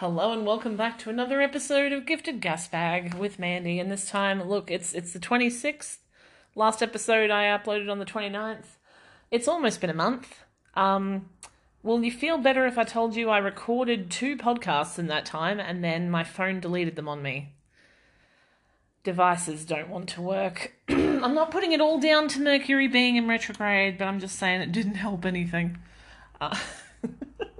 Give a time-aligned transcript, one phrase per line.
[0.00, 3.80] Hello and welcome back to another episode of Gifted Gas Bag with Mandy.
[3.80, 5.96] And this time, look, it's it's the 26th.
[6.54, 8.76] Last episode I uploaded on the 29th.
[9.32, 10.44] It's almost been a month.
[10.74, 11.30] Um,
[11.82, 15.58] will you feel better if I told you I recorded two podcasts in that time
[15.58, 17.54] and then my phone deleted them on me?
[19.02, 20.74] Devices don't want to work.
[20.88, 24.60] I'm not putting it all down to Mercury being in retrograde, but I'm just saying
[24.60, 25.76] it didn't help anything.
[26.40, 26.56] Uh,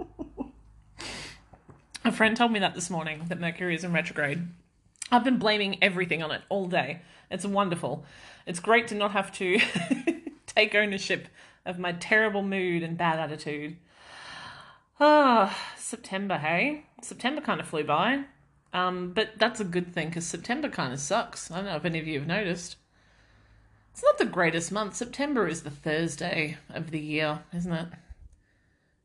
[2.05, 4.47] a friend told me that this morning that Mercury is in retrograde.
[5.11, 7.01] I've been blaming everything on it all day.
[7.31, 8.05] It's wonderful.
[8.45, 9.59] It's great to not have to
[10.45, 11.27] take ownership
[11.65, 13.77] of my terrible mood and bad attitude.
[14.99, 16.85] Ah, September, hey?
[17.01, 18.25] September kind of flew by.
[18.73, 21.49] Um, but that's a good thing because September kind of sucks.
[21.49, 22.75] I don't know if any of you have noticed.
[23.91, 24.95] It's not the greatest month.
[24.95, 27.87] September is the Thursday of the year, isn't it?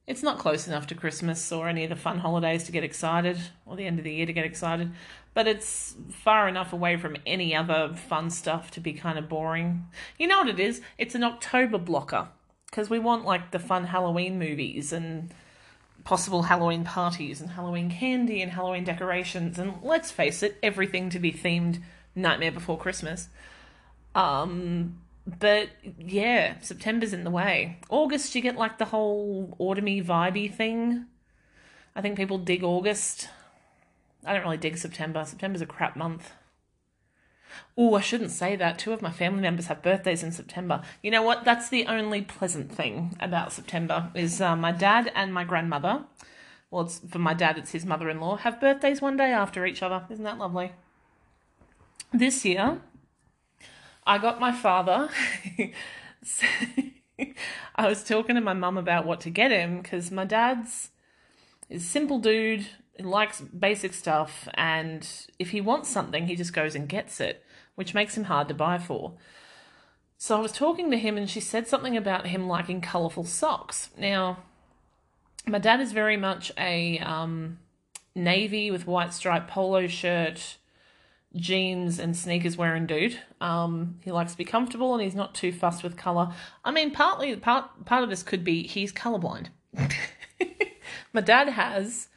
[0.07, 3.39] It's not close enough to Christmas or any of the fun holidays to get excited,
[3.65, 4.93] or the end of the year to get excited,
[5.33, 9.87] but it's far enough away from any other fun stuff to be kind of boring.
[10.19, 10.83] You know what it is?
[10.99, 12.29] It's an October blocker
[12.67, 15.33] because we want like the fun Halloween movies and
[16.05, 21.19] possible Halloween parties and Halloween candy and Halloween decorations and let's face it, everything to
[21.19, 21.81] be themed
[22.15, 23.29] Nightmare Before Christmas.
[24.15, 27.79] Um, but yeah, September's in the way.
[27.89, 31.07] August, you get like the whole autumny vibey thing.
[31.97, 33.29] I think people dig August.
[34.25, 35.25] I don't really dig September.
[35.25, 36.33] September's a crap month.
[37.77, 38.79] Oh, I shouldn't say that.
[38.79, 40.83] Two of my family members have birthdays in September.
[41.03, 41.45] You know what?
[41.45, 46.05] That's the only pleasant thing about September is uh, my dad and my grandmother.
[46.71, 48.39] Well, it's for my dad, it's his mother-in-law.
[48.39, 50.05] Have birthdays one day after each other.
[50.11, 50.73] Isn't that lovely?
[52.13, 52.81] This year,
[54.07, 55.09] I got my father.
[57.77, 60.91] I was talking to my mum about what to get him because my dad's
[61.69, 62.67] is simple dude.
[62.97, 67.45] He likes basic stuff, and if he wants something, he just goes and gets it,
[67.75, 69.15] which makes him hard to buy for.
[70.17, 73.91] So I was talking to him, and she said something about him liking colourful socks.
[73.99, 74.45] Now,
[75.47, 77.59] my dad is very much a um,
[78.15, 80.59] navy with white striped polo shirt,
[81.37, 83.19] jeans and sneakers wearing dude.
[83.41, 86.33] Um, he likes to be comfortable and he's not too fussed with color.
[86.65, 89.49] I mean, partly part part of this could be he's colorblind.
[91.13, 92.09] My dad has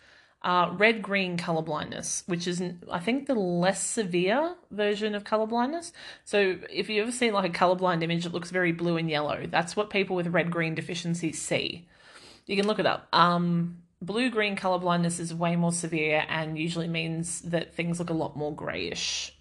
[0.44, 2.61] uh, red green color blindness, which is
[2.91, 5.91] I think the less severe version of color blindness.
[6.23, 9.45] So if you ever see like a colorblind image that looks very blue and yellow,
[9.47, 11.88] that's what people with red green deficiency see.
[12.45, 13.07] You can look it up.
[13.11, 18.09] Um, blue green color blindness is way more severe and usually means that things look
[18.09, 19.34] a lot more grayish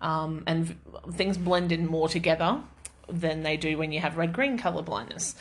[0.00, 0.76] um, and
[1.12, 2.60] things blend in more together
[3.08, 5.34] than they do when you have red green color blindness.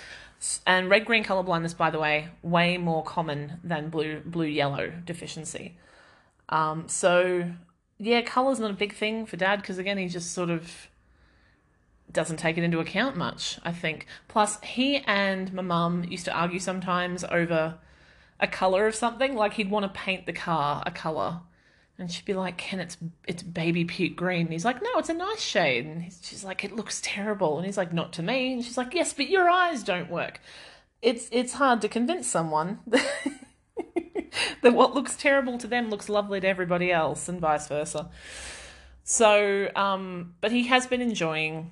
[0.65, 4.91] And red green color blindness by the way way more common than blue blue yellow
[5.05, 5.77] deficiency.
[6.49, 7.51] Um, so
[7.99, 10.87] yeah color's not a big thing for dad because again he just sort of
[12.11, 14.05] doesn't take it into account much i think.
[14.27, 17.75] Plus he and my mum used to argue sometimes over
[18.39, 19.35] a color of something.
[19.35, 21.41] Like he'd want to paint the car a color,
[21.97, 25.09] and she'd be like, "Ken, it's it's baby puke green." And he's like, "No, it's
[25.09, 28.23] a nice shade." And he's, she's like, "It looks terrible." And he's like, "Not to
[28.23, 30.41] me." And she's like, "Yes, but your eyes don't work."
[31.01, 36.47] It's it's hard to convince someone that what looks terrible to them looks lovely to
[36.47, 38.09] everybody else, and vice versa.
[39.03, 41.71] So, um, but he has been enjoying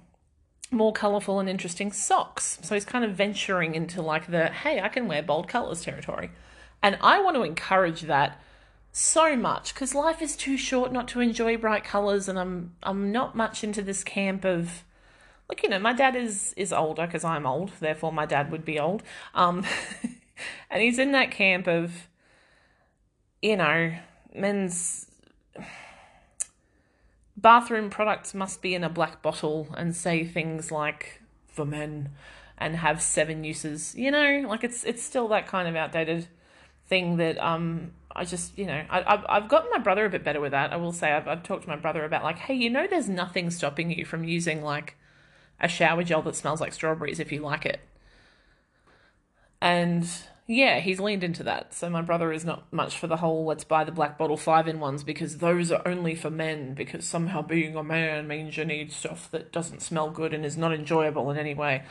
[0.71, 2.59] more colourful and interesting socks.
[2.61, 6.31] So he's kind of venturing into like the hey, I can wear bold colours territory.
[6.85, 8.39] And I want to encourage that
[8.91, 13.11] so much because life is too short not to enjoy bright colors and I'm I'm
[13.11, 14.83] not much into this camp of
[15.49, 18.63] like you know my dad is is older because I'm old therefore my dad would
[18.63, 19.01] be old.
[19.33, 19.65] Um
[20.69, 22.07] and he's in that camp of
[23.41, 23.95] you know
[24.35, 25.07] men's
[27.35, 32.09] bathroom products must be in a black bottle and say things like for men
[32.59, 33.95] and have seven uses.
[33.95, 36.27] You know like it's it's still that kind of outdated
[36.87, 40.23] thing that um I just you know I I've, I've gotten my brother a bit
[40.23, 40.71] better with that.
[40.71, 43.09] I will say I've I've talked to my brother about like hey you know there's
[43.09, 44.95] nothing stopping you from using like
[45.59, 47.79] a shower gel that smells like strawberries if you like it.
[49.61, 50.07] And
[50.47, 51.73] yeah, he's leaned into that.
[51.73, 54.67] So my brother is not much for the whole let's buy the black bottle five
[54.67, 58.65] in ones because those are only for men because somehow being a man means you
[58.65, 61.83] need stuff that doesn't smell good and is not enjoyable in any way.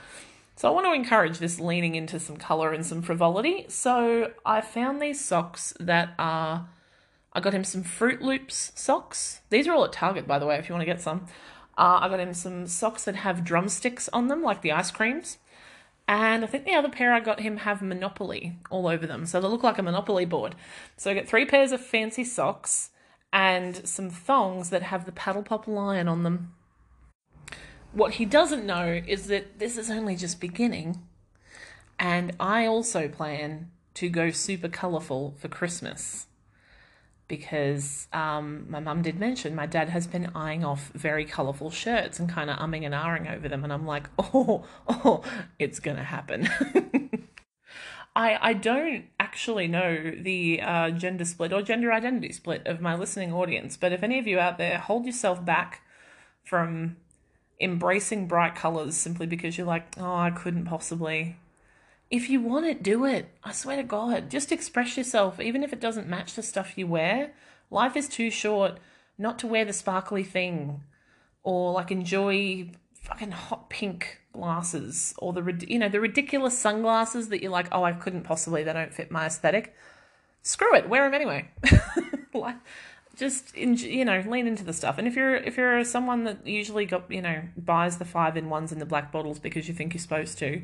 [0.56, 3.66] So I want to encourage this leaning into some colour and some frivolity.
[3.68, 6.68] So I found these socks that are.
[7.32, 9.40] I got him some Froot Loops socks.
[9.50, 11.26] These are all at Target, by the way, if you want to get some.
[11.76, 15.38] Uh, I got him some socks that have drumsticks on them, like the ice creams.
[16.06, 19.26] And I think the other pair I got him have Monopoly all over them.
[19.26, 20.54] So they look like a Monopoly board.
[20.96, 22.90] So I got three pairs of fancy socks
[23.32, 26.54] and some thongs that have the paddle pop lion on them.
[27.94, 31.00] What he doesn't know is that this is only just beginning.
[31.98, 36.26] And I also plan to go super colourful for Christmas
[37.28, 42.18] because um, my mum did mention my dad has been eyeing off very colourful shirts
[42.18, 45.22] and kind of umming and ahhing over them, and I'm like, oh, oh,
[45.58, 46.48] it's gonna happen.
[48.16, 52.94] I I don't actually know the uh, gender split or gender identity split of my
[52.94, 55.82] listening audience, but if any of you out there hold yourself back
[56.44, 56.96] from
[57.60, 61.36] embracing bright colours simply because you're like, oh, I couldn't possibly
[62.10, 63.28] if you want it, do it.
[63.42, 64.30] I swear to God.
[64.30, 67.32] Just express yourself, even if it doesn't match the stuff you wear.
[67.70, 68.78] Life is too short
[69.18, 70.82] not to wear the sparkly thing
[71.42, 77.42] or like enjoy fucking hot pink glasses or the you know the ridiculous sunglasses that
[77.42, 79.74] you're like oh I couldn't possibly they don't fit my aesthetic
[80.42, 81.48] screw it wear them anyway
[83.16, 86.84] just you know lean into the stuff and if you're if you're someone that usually
[86.84, 89.94] got you know buys the five in ones in the black bottles because you think
[89.94, 90.62] you're supposed to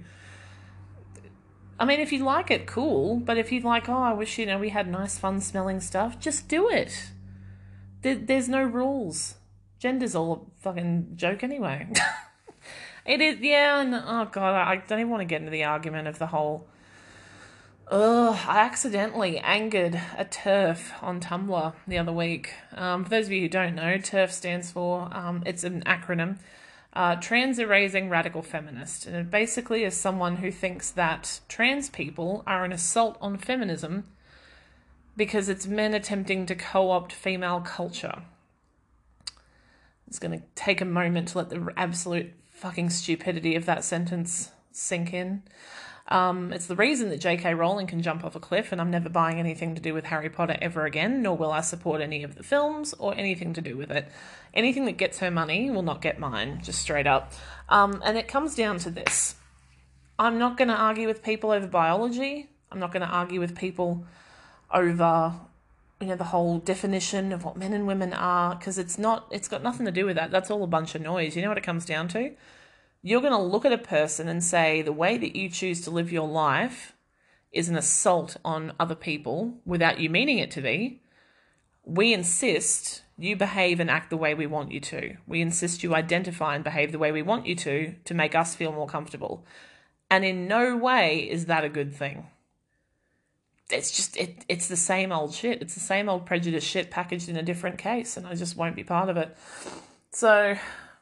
[1.81, 3.17] I mean, if you like it, cool.
[3.17, 6.21] But if you like, oh, I wish you know we had nice, fun smelling stuff,
[6.21, 7.11] just do it.
[8.03, 9.37] There, there's no rules.
[9.81, 11.89] Gender's all a fucking joke anyway.
[13.07, 13.81] it is, yeah.
[13.81, 16.69] And, oh god, I don't even want to get into the argument of the whole.
[17.91, 22.53] Ugh, I accidentally angered a TERF on Tumblr the other week.
[22.77, 26.39] Um, for those of you who don't know, TERF stands for, um, it's an acronym
[26.93, 29.07] uh, trans erasing radical feminist.
[29.07, 34.05] And it basically is someone who thinks that trans people are an assault on feminism
[35.17, 38.23] because it's men attempting to co opt female culture.
[40.07, 44.53] It's going to take a moment to let the absolute fucking stupidity of that sentence
[44.71, 45.43] sink in.
[46.11, 47.55] Um, it's the reason that J.K.
[47.55, 50.29] Rowling can jump off a cliff, and I'm never buying anything to do with Harry
[50.29, 53.77] Potter ever again, nor will I support any of the films or anything to do
[53.77, 54.11] with it.
[54.53, 57.33] Anything that gets her money will not get mine, just straight up.
[57.69, 59.37] Um, and it comes down to this
[60.19, 63.57] I'm not going to argue with people over biology, I'm not going to argue with
[63.57, 64.05] people
[64.73, 65.35] over
[66.01, 69.49] you know the whole definition of what men and women are because it's not it's
[69.49, 71.59] got nothing to do with that that's all a bunch of noise you know what
[71.59, 72.31] it comes down to
[73.03, 75.91] you're going to look at a person and say the way that you choose to
[75.91, 76.95] live your life
[77.53, 81.01] is an assault on other people without you meaning it to be.
[81.85, 85.17] We insist you behave and act the way we want you to.
[85.27, 88.55] We insist you identify and behave the way we want you to to make us
[88.55, 89.45] feel more comfortable.
[90.11, 92.27] And in no way is that a good thing.
[93.71, 95.63] It's just it it's the same old shit.
[95.63, 98.77] It's the same old prejudice shit packaged in a different case and I just won't
[98.77, 99.37] be part of it.
[100.13, 100.57] So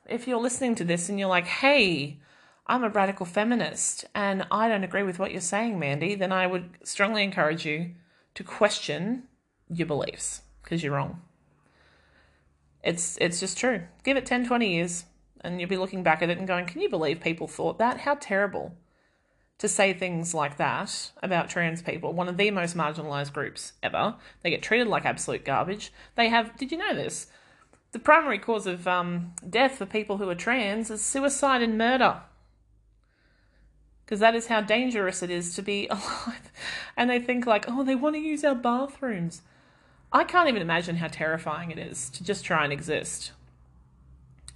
[0.08, 2.18] if you're listening to this and you're like, hey,
[2.66, 6.46] I'm a radical feminist and I don't agree with what you're saying, Mandy, then I
[6.46, 7.92] would strongly encourage you
[8.34, 9.24] to question
[9.68, 11.22] your beliefs because you're wrong.
[12.82, 13.82] It's it's just true.
[14.04, 15.04] Give it 10, 20 years
[15.40, 18.00] and you'll be looking back at it and going, can you believe people thought that?
[18.00, 18.74] How terrible
[19.58, 24.14] to say things like that about trans people, one of the most marginalized groups ever.
[24.42, 25.92] They get treated like absolute garbage.
[26.14, 27.26] They have, did you know this?
[27.92, 32.20] The primary cause of um, death for people who are trans is suicide and murder.
[34.04, 36.52] Because that is how dangerous it is to be alive.
[36.96, 39.42] And they think, like, oh, they want to use our bathrooms.
[40.12, 43.32] I can't even imagine how terrifying it is to just try and exist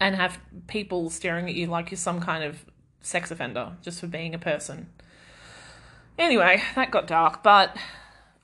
[0.01, 2.65] and have people staring at you like you're some kind of
[3.03, 4.89] sex offender just for being a person.
[6.19, 7.77] Anyway, that got dark, but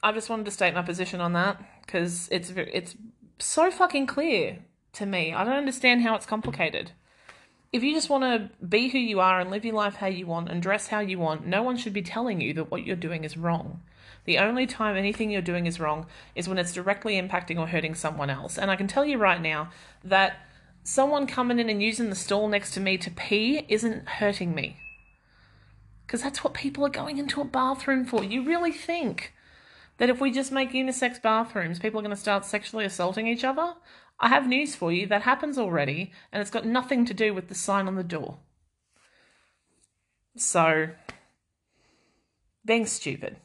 [0.03, 2.95] I just wanted to state my position on that because it's it's
[3.39, 4.59] so fucking clear
[4.99, 5.33] to me.
[5.33, 6.93] I don't understand how it's complicated.
[7.73, 10.27] If you just want to be who you are and live your life how you
[10.27, 12.97] want and dress how you want, no one should be telling you that what you're
[12.97, 13.83] doing is wrong.
[14.25, 17.95] The only time anything you're doing is wrong is when it's directly impacting or hurting
[17.95, 18.59] someone else.
[18.59, 19.71] And I can tell you right now
[20.03, 20.37] that
[20.83, 24.79] someone coming in and using the stall next to me to pee isn't hurting me.
[26.07, 28.25] Because that's what people are going into a bathroom for.
[28.25, 29.35] You really think
[29.99, 33.45] that if we just make unisex bathrooms, people are going to start sexually assaulting each
[33.45, 33.75] other?
[34.21, 37.49] I have news for you that happens already, and it's got nothing to do with
[37.49, 38.39] the sign on the door.
[40.37, 40.89] So,
[42.65, 43.37] being stupid.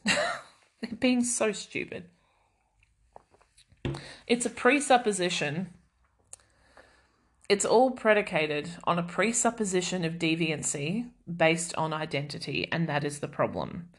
[0.98, 2.04] being so stupid.
[4.26, 5.70] It's a presupposition.
[7.48, 13.28] It's all predicated on a presupposition of deviancy based on identity, and that is the
[13.28, 13.90] problem.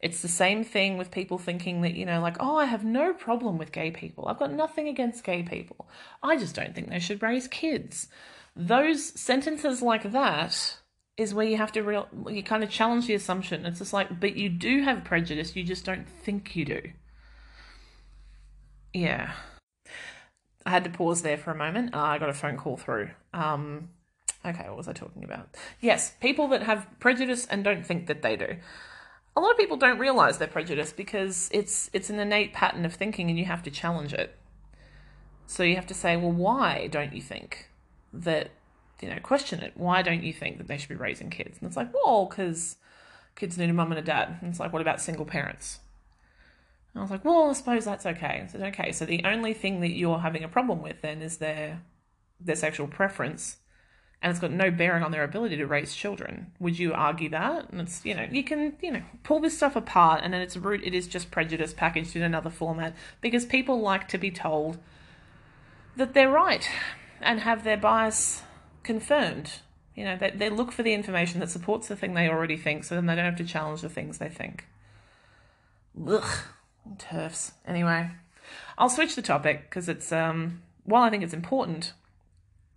[0.00, 3.12] It's the same thing with people thinking that, you know, like, oh, I have no
[3.12, 4.28] problem with gay people.
[4.28, 5.88] I've got nothing against gay people.
[6.22, 8.06] I just don't think they should raise kids.
[8.54, 10.78] Those sentences like that
[11.16, 13.66] is where you have to real you kind of challenge the assumption.
[13.66, 16.80] It's just like, but you do have prejudice, you just don't think you do.
[18.94, 19.32] Yeah.
[20.64, 21.94] I had to pause there for a moment.
[21.94, 23.10] Uh, I got a phone call through.
[23.32, 23.88] Um,
[24.44, 25.56] okay, what was I talking about?
[25.80, 28.56] Yes, people that have prejudice and don't think that they do.
[29.38, 32.94] A lot of people don't realize their prejudice because it's it's an innate pattern of
[32.94, 34.36] thinking and you have to challenge it.
[35.46, 37.70] So you have to say, well, why don't you think
[38.12, 38.50] that
[39.00, 39.72] you know, question it.
[39.76, 41.58] Why don't you think that they should be raising kids?
[41.58, 42.76] And it's like, well, because
[43.36, 44.38] kids need a mum and a dad.
[44.40, 45.80] And it's like, what about single parents?
[46.92, 48.42] And I was like, well, I suppose that's okay.
[48.44, 51.38] I said, okay, so the only thing that you're having a problem with then is
[51.38, 51.82] their
[52.40, 53.56] their sexual preference,
[54.20, 56.50] and it's got no bearing on their ability to raise children.
[56.58, 57.70] Would you argue that?
[57.70, 60.56] And it's you know you can you know pull this stuff apart, and at its
[60.56, 64.78] root it is just prejudice packaged in another format because people like to be told
[65.96, 66.68] that they're right
[67.20, 68.42] and have their bias
[68.82, 69.60] confirmed.
[69.94, 72.84] You know, they, they look for the information that supports the thing they already think,
[72.84, 74.64] so then they don't have to challenge the things they think.
[76.06, 76.38] Ugh,
[76.96, 77.52] TERFs.
[77.66, 78.10] Anyway,
[78.78, 81.94] I'll switch the topic because it's, um, while I think it's important,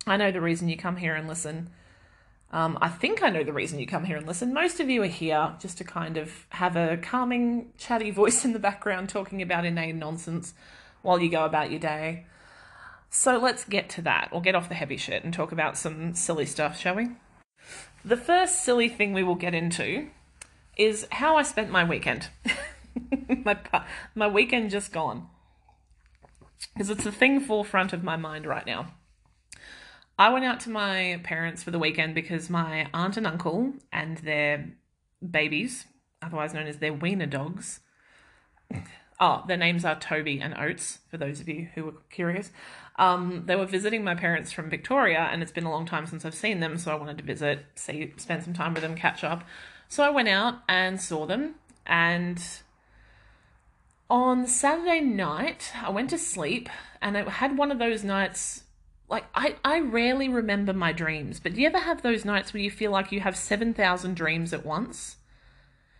[0.06, 1.70] I know the reason you come here and listen.
[2.50, 4.52] Um, I think I know the reason you come here and listen.
[4.52, 8.52] Most of you are here just to kind of have a calming, chatty voice in
[8.52, 10.52] the background talking about inane nonsense
[11.00, 12.26] while you go about your day.
[13.08, 16.14] So let's get to that, or get off the heavy shit and talk about some
[16.14, 17.10] silly stuff, shall we?
[18.04, 20.08] The first silly thing we will get into
[20.76, 22.28] is how I spent my weekend.
[23.44, 23.56] my
[24.14, 25.28] my weekend just gone.
[26.72, 28.94] Because it's the thing forefront of my mind right now.
[30.22, 34.18] I went out to my parents for the weekend because my aunt and uncle and
[34.18, 34.70] their
[35.28, 35.86] babies,
[36.22, 37.80] otherwise known as their wiener dogs,
[39.18, 42.52] oh, their names are Toby and Oates, for those of you who were curious.
[43.00, 46.24] Um, they were visiting my parents from Victoria, and it's been a long time since
[46.24, 49.24] I've seen them, so I wanted to visit, see, spend some time with them, catch
[49.24, 49.42] up.
[49.88, 52.40] So I went out and saw them, and
[54.08, 56.68] on Saturday night, I went to sleep,
[57.00, 58.62] and I had one of those nights.
[59.12, 62.62] Like, I, I rarely remember my dreams, but do you ever have those nights where
[62.62, 65.16] you feel like you have 7,000 dreams at once?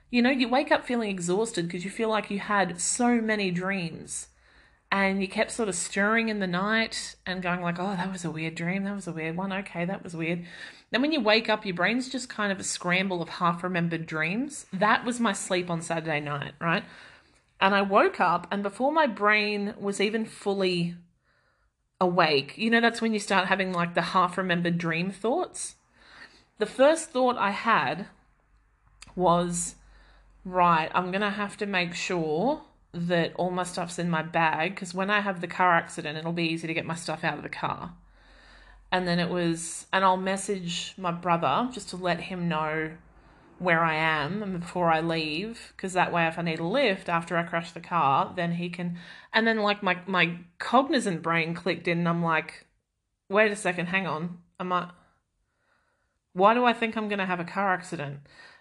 [0.08, 3.50] You know, you wake up feeling exhausted because you feel like you had so many
[3.50, 4.28] dreams
[4.90, 8.26] and you kept sort of stirring in the night and going like oh that was
[8.26, 10.44] a weird dream that was a weird one okay that was weird.
[10.90, 14.04] Then when you wake up your brain's just kind of a scramble of half remembered
[14.04, 14.66] dreams.
[14.70, 16.84] That was my sleep on saturday night right?
[17.58, 20.94] And i woke up and before my brain was even fully
[22.02, 25.76] awake you know that's when you start having like the half remembered dream thoughts
[26.58, 28.06] the first thought i had
[29.16, 29.76] was
[30.44, 34.74] right i'm going to have to make sure that all my stuff's in my bag
[34.74, 37.38] because when I have the car accident, it'll be easy to get my stuff out
[37.38, 37.94] of the car.
[38.90, 42.90] And then it was, and I'll message my brother just to let him know
[43.62, 47.36] where I am before I leave, because that way, if I need a lift after
[47.36, 48.98] I crash the car, then he can.
[49.32, 52.66] And then, like, my, my cognizant brain clicked in, and I'm like,
[53.28, 54.38] wait a second, hang on.
[54.58, 54.90] Am I.
[56.32, 58.20] Why do I think I'm going to have a car accident?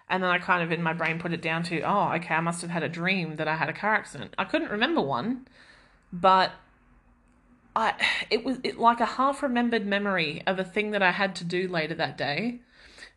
[0.10, 2.42] And then I kind of in my brain put it down to, oh, okay, I
[2.42, 4.34] must have had a dream that I had a car accident.
[4.38, 5.48] I couldn't remember one,
[6.12, 6.52] but
[7.76, 7.94] I
[8.30, 11.46] it was it, like a half remembered memory of a thing that I had to
[11.46, 12.60] do later that day.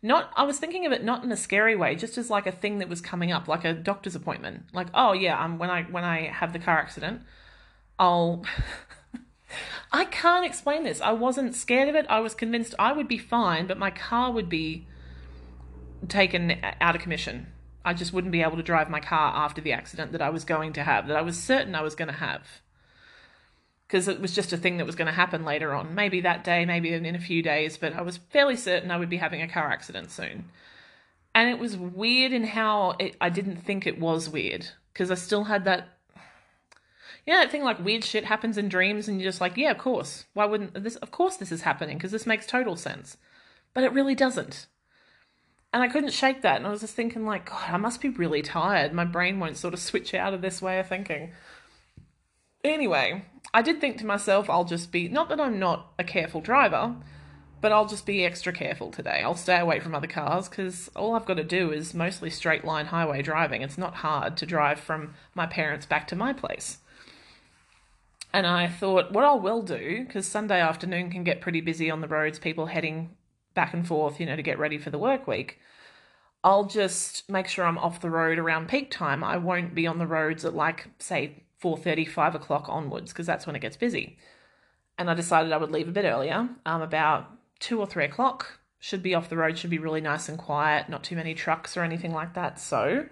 [0.02, 2.52] Not I was thinking of it not in a scary way, just as like a
[2.52, 4.64] thing that was coming up, like a doctor's appointment.
[4.72, 7.22] Like, oh yeah, um, when I when I have the car accident,
[7.98, 8.44] I'll
[9.92, 11.00] I can't explain this.
[11.00, 12.06] I wasn't scared of it.
[12.08, 14.86] I was convinced I would be fine, but my car would be
[16.08, 17.46] taken out of commission.
[17.84, 20.44] I just wouldn't be able to drive my car after the accident that I was
[20.44, 22.62] going to have, that I was certain I was going to have.
[23.86, 25.94] Because it was just a thing that was going to happen later on.
[25.94, 29.10] Maybe that day, maybe in a few days, but I was fairly certain I would
[29.10, 30.50] be having a car accident soon.
[31.34, 34.68] And it was weird in how it, I didn't think it was weird.
[34.92, 35.88] Because I still had that.
[37.26, 39.70] You know that thing like weird shit happens in dreams, and you're just like, yeah,
[39.70, 40.26] of course.
[40.34, 40.96] Why wouldn't this?
[40.96, 43.16] Of course, this is happening because this makes total sense.
[43.72, 44.66] But it really doesn't
[45.74, 46.56] and I couldn't shake that.
[46.58, 48.92] And I was just thinking, like, God, I must be really tired.
[48.92, 51.32] My brain won't sort of switch out of this way of thinking.
[52.62, 53.24] Anyway,
[53.54, 56.96] I did think to myself, I'll just be, not that I'm not a careful driver,
[57.60, 59.22] but I'll just be extra careful today.
[59.24, 62.64] I'll stay away from other cars because all I've got to do is mostly straight
[62.64, 63.62] line highway driving.
[63.62, 66.78] It's not hard to drive from my parents back to my place.
[68.32, 72.00] And I thought, what I will do, because Sunday afternoon can get pretty busy on
[72.00, 73.10] the roads, people heading
[73.54, 75.60] back and forth, you know, to get ready for the work week.
[76.42, 79.22] I'll just make sure I'm off the road around peak time.
[79.22, 83.46] I won't be on the roads at like, say, 4.30, 5 o'clock onwards, because that's
[83.46, 84.18] when it gets busy.
[84.98, 87.30] And I decided I would leave a bit earlier, um, about
[87.60, 90.90] 2 or 3 o'clock, should be off the road, should be really nice and quiet,
[90.90, 92.60] not too many trucks or anything like that.
[92.60, 93.06] So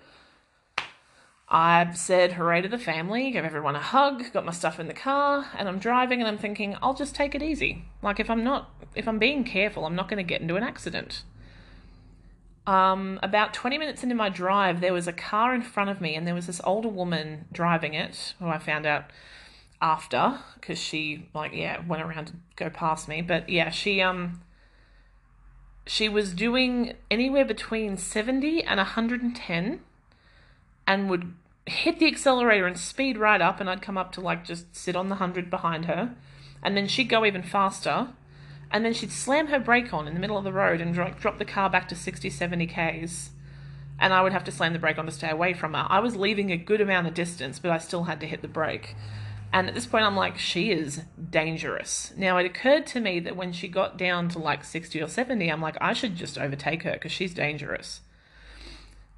[1.48, 4.94] I said hooray to the family, gave everyone a hug, got my stuff in the
[4.94, 7.84] car, and I'm driving and I'm thinking, I'll just take it easy.
[8.02, 10.62] Like if I'm not if I'm being careful, I'm not going to get into an
[10.62, 11.24] accident.
[12.66, 16.14] Um, about 20 minutes into my drive, there was a car in front of me,
[16.14, 19.06] and there was this older woman driving it, who I found out
[19.82, 23.20] after because she like yeah went around to go past me.
[23.20, 24.40] But yeah she um
[25.84, 29.80] she was doing anywhere between 70 and 110
[30.86, 31.34] and would
[31.66, 34.94] hit the accelerator and speed right up and I'd come up to like just sit
[34.94, 36.14] on the 100 behind her.
[36.62, 38.08] And then she'd go even faster
[38.72, 41.20] and then she'd slam her brake on in the middle of the road and drop,
[41.20, 43.30] drop the car back to 60 70 k's
[44.02, 45.86] and I would have to slam the brake on to stay away from her.
[45.88, 48.48] I was leaving a good amount of distance, but I still had to hit the
[48.48, 48.96] brake.
[49.52, 52.12] And at this point, I'm like, she is dangerous.
[52.16, 55.48] Now, it occurred to me that when she got down to like 60 or 70,
[55.48, 58.00] I'm like, I should just overtake her because she's dangerous.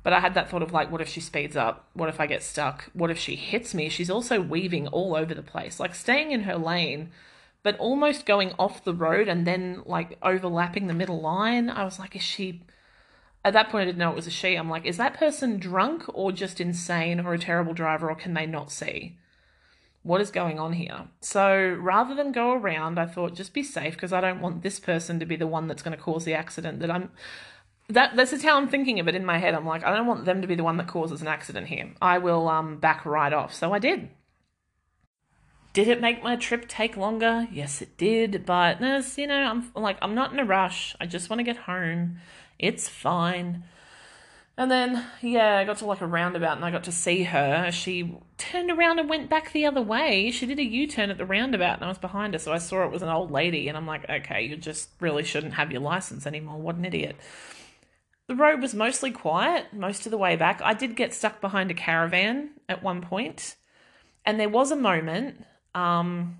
[0.02, 1.88] But I had that thought of like, what if she speeds up?
[1.94, 2.90] What if I get stuck?
[2.92, 3.88] What if she hits me?
[3.88, 7.10] She's also weaving all over the place, like staying in her lane,
[7.64, 11.68] but almost going off the road and then like overlapping the middle line.
[11.68, 12.62] I was like, is she.
[13.44, 14.54] At that point, I didn't know it was a she.
[14.54, 18.34] I'm like, is that person drunk or just insane or a terrible driver or can
[18.34, 19.18] they not see?
[20.04, 21.08] what is going on here?
[21.20, 24.78] So rather than go around, I thought just be safe because I don't want this
[24.78, 27.10] person to be the one that's going to cause the accident that I'm
[27.88, 29.54] that this is how I'm thinking of it in my head.
[29.54, 31.92] I'm like, I don't want them to be the one that causes an accident here.
[32.00, 33.52] I will um back right off.
[33.52, 34.10] So I did.
[35.74, 37.46] Did it make my trip take longer?
[37.52, 38.46] Yes, it did.
[38.46, 38.80] But
[39.18, 40.96] you know, I'm like, I'm not in a rush.
[41.00, 42.18] I just want to get home.
[42.58, 43.64] It's fine.
[44.56, 47.72] And then, yeah, I got to like a roundabout and I got to see her.
[47.72, 50.30] She turned around and went back the other way.
[50.30, 52.38] She did a U turn at the roundabout and I was behind her.
[52.38, 55.24] So I saw it was an old lady and I'm like, okay, you just really
[55.24, 56.60] shouldn't have your license anymore.
[56.60, 57.16] What an idiot.
[58.28, 60.62] The road was mostly quiet most of the way back.
[60.62, 63.10] I did get stuck behind a caravan at one point.
[63.10, 63.56] point,
[64.24, 66.38] and there was a moment um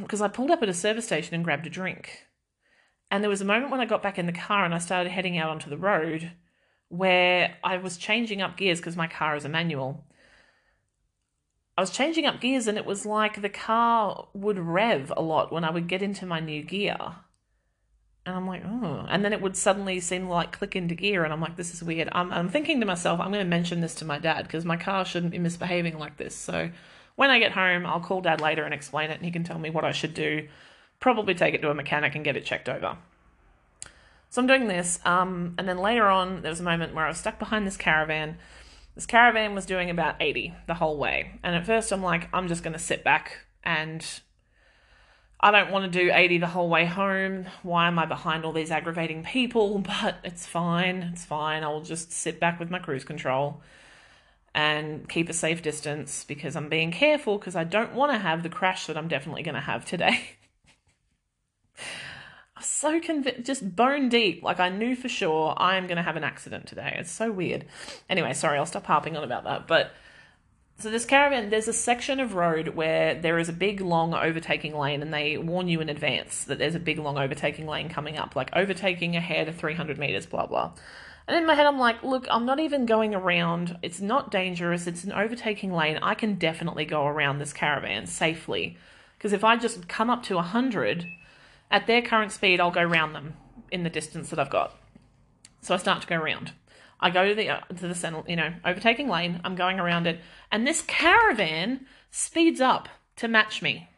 [0.00, 2.26] because I pulled up at a service station and grabbed a drink.
[3.10, 5.10] And there was a moment when I got back in the car and I started
[5.10, 6.32] heading out onto the road
[6.88, 10.04] where I was changing up gears because my car is a manual.
[11.76, 15.52] I was changing up gears and it was like the car would rev a lot
[15.52, 16.96] when I would get into my new gear.
[18.24, 19.06] And I'm like, oh.
[19.08, 21.22] And then it would suddenly seem like click into gear.
[21.22, 22.08] And I'm like, this is weird.
[22.12, 24.76] I'm, I'm thinking to myself, I'm going to mention this to my dad because my
[24.76, 26.34] car shouldn't be misbehaving like this.
[26.34, 26.70] So
[27.16, 29.58] when I get home, I'll call dad later and explain it and he can tell
[29.58, 30.48] me what I should do
[31.00, 32.96] probably take it to a mechanic and get it checked over.
[34.30, 37.08] So I'm doing this, um, and then later on, there was a moment where I
[37.08, 38.38] was stuck behind this caravan.
[38.94, 41.38] This caravan was doing about 80 the whole way.
[41.42, 44.04] And at first, I'm like, I'm just going to sit back and
[45.38, 47.46] I don't want to do 80 the whole way home.
[47.62, 49.78] Why am I behind all these aggravating people?
[49.86, 51.10] But it's fine.
[51.12, 51.62] It's fine.
[51.62, 53.60] I'll just sit back with my cruise control
[54.56, 58.42] and keep a safe distance because I'm being careful because I don't want to have
[58.42, 60.30] the crash that I'm definitely going to have today.
[62.56, 64.42] I'm so convinced, just bone deep.
[64.42, 66.96] Like I knew for sure I am going to have an accident today.
[66.98, 67.66] It's so weird.
[68.08, 69.66] Anyway, sorry, I'll stop harping on about that.
[69.66, 69.90] But
[70.78, 74.74] so this caravan, there's a section of road where there is a big long overtaking
[74.74, 78.16] lane, and they warn you in advance that there's a big long overtaking lane coming
[78.16, 80.72] up, like overtaking ahead of 300 meters, blah blah.
[81.28, 83.78] And in my head, I'm like, look, I'm not even going around.
[83.82, 84.86] It's not dangerous.
[84.86, 85.98] It's an overtaking lane.
[86.00, 88.76] I can definitely go around this caravan safely.
[89.18, 91.06] Because if I just come up to 100,
[91.70, 93.34] at their current speed, I'll go round them
[93.70, 94.76] in the distance that I've got.
[95.62, 96.52] So I start to go around.
[97.00, 99.40] I go to the uh, to the center, you know, overtaking lane.
[99.44, 103.88] I'm going around it, and this caravan speeds up to match me.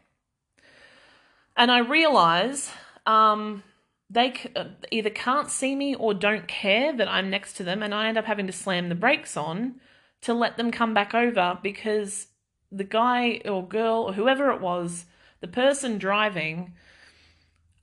[1.57, 2.71] And I realize
[3.07, 3.63] um,
[4.11, 7.95] they uh, either can't see me or don't care that I'm next to them, and
[7.95, 9.81] I end up having to slam the brakes on
[10.23, 12.29] to let them come back over because
[12.73, 15.07] the guy or girl or whoever it was,
[15.41, 16.75] the person driving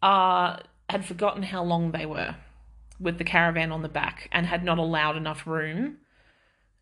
[0.01, 0.57] uh,
[0.89, 2.35] had forgotten how long they were
[2.99, 5.97] with the caravan on the back and had not allowed enough room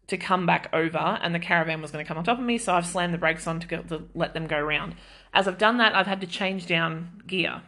[0.07, 2.57] to come back over and the caravan was going to come on top of me
[2.57, 4.95] so i've slammed the brakes on to, to let them go around.
[5.33, 7.61] As i've done that i've had to change down gear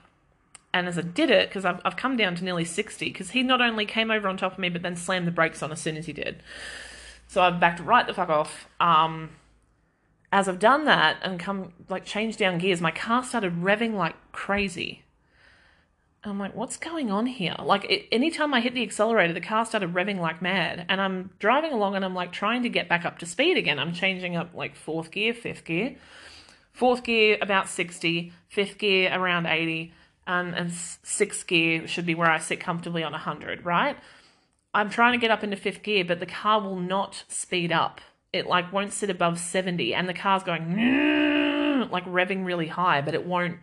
[0.75, 3.41] and as i did it because I've, I've come down to nearly 60 because he
[3.41, 5.81] not only came over on top of me but then slammed the brakes on as
[5.81, 6.43] soon as he did
[7.27, 9.29] so i've backed right the fuck off um,
[10.31, 14.15] as i've done that and come like changed down gears my car started revving like
[14.31, 15.01] crazy
[16.27, 17.55] I'm like, what's going on here?
[17.61, 20.85] Like, it, anytime I hit the accelerator, the car started revving like mad.
[20.89, 23.77] And I'm driving along and I'm like trying to get back up to speed again.
[23.77, 25.97] I'm changing up like fourth gear, fifth gear.
[26.73, 28.33] Fourth gear, about 60.
[28.49, 29.93] Fifth gear, around 80.
[30.27, 33.97] Um, and sixth gear should be where I sit comfortably on 100, right?
[34.73, 38.01] I'm trying to get up into fifth gear, but the car will not speed up.
[38.33, 43.13] It like won't sit above 70, and the car's going like revving really high, but
[43.13, 43.57] it won't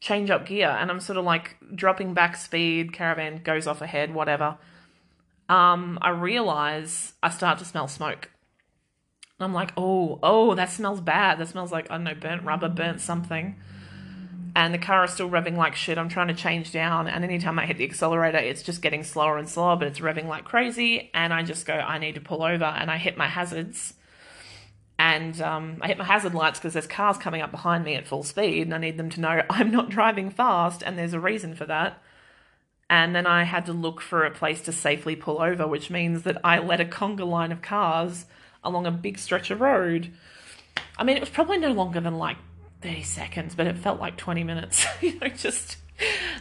[0.00, 0.68] change up gear.
[0.68, 4.58] And I'm sort of like dropping back speed, caravan goes off ahead, whatever.
[5.48, 8.30] Um, I realize I start to smell smoke.
[9.40, 11.38] I'm like, oh, oh, that smells bad.
[11.38, 13.56] That smells like, I don't know, burnt rubber, burnt something
[14.56, 15.98] and the car is still revving like shit.
[15.98, 19.36] I'm trying to change down, and anytime I hit the accelerator, it's just getting slower
[19.36, 21.10] and slower, but it's revving like crazy.
[21.12, 23.94] And I just go, I need to pull over, and I hit my hazards.
[24.96, 28.06] And um, I hit my hazard lights because there's cars coming up behind me at
[28.06, 31.20] full speed, and I need them to know I'm not driving fast, and there's a
[31.20, 32.00] reason for that.
[32.88, 36.22] And then I had to look for a place to safely pull over, which means
[36.22, 38.26] that I led a conga line of cars
[38.62, 40.12] along a big stretch of road.
[40.96, 42.36] I mean, it was probably no longer than like
[42.84, 44.86] 30 seconds, but it felt like 20 minutes.
[45.00, 45.78] you know, just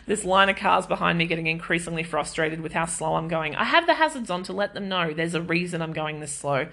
[0.05, 3.55] this line of cars behind me getting increasingly frustrated with how slow I'm going.
[3.55, 6.33] I have the hazards on to let them know there's a reason I'm going this
[6.33, 6.67] slow.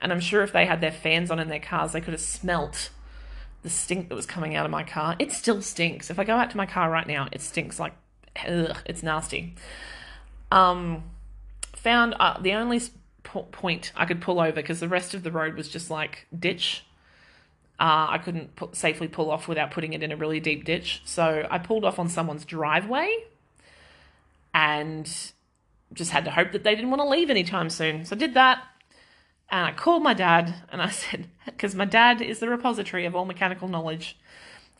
[0.00, 2.20] And I'm sure if they had their fans on in their cars, they could have
[2.20, 2.90] smelt
[3.62, 5.14] the stink that was coming out of my car.
[5.20, 6.10] It still stinks.
[6.10, 7.92] If I go out to my car right now, it stinks like,
[8.48, 9.54] ugh, it's nasty.
[10.50, 11.04] Um,
[11.76, 12.80] found uh, the only
[13.22, 16.84] point I could pull over because the rest of the road was just like ditch
[17.82, 21.02] uh, I couldn't put, safely pull off without putting it in a really deep ditch.
[21.04, 23.24] So I pulled off on someone's driveway
[24.54, 25.12] and
[25.92, 28.04] just had to hope that they didn't want to leave anytime soon.
[28.04, 28.62] So I did that.
[29.50, 33.16] And I called my dad and I said, because my dad is the repository of
[33.16, 34.16] all mechanical knowledge.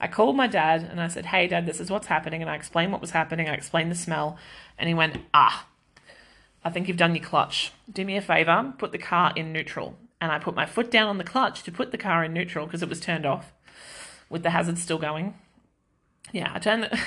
[0.01, 2.41] I called my dad and I said, Hey, dad, this is what's happening.
[2.41, 3.49] And I explained what was happening.
[3.49, 4.39] I explained the smell.
[4.79, 5.67] And he went, Ah,
[6.65, 7.73] I think you've done your clutch.
[7.93, 11.09] Do me a favor, put the car in neutral and I put my foot down
[11.09, 13.53] on the clutch to put the car in neutral because it was turned off
[14.31, 15.35] with the hazard still going.
[16.31, 17.01] Yeah, I turned the,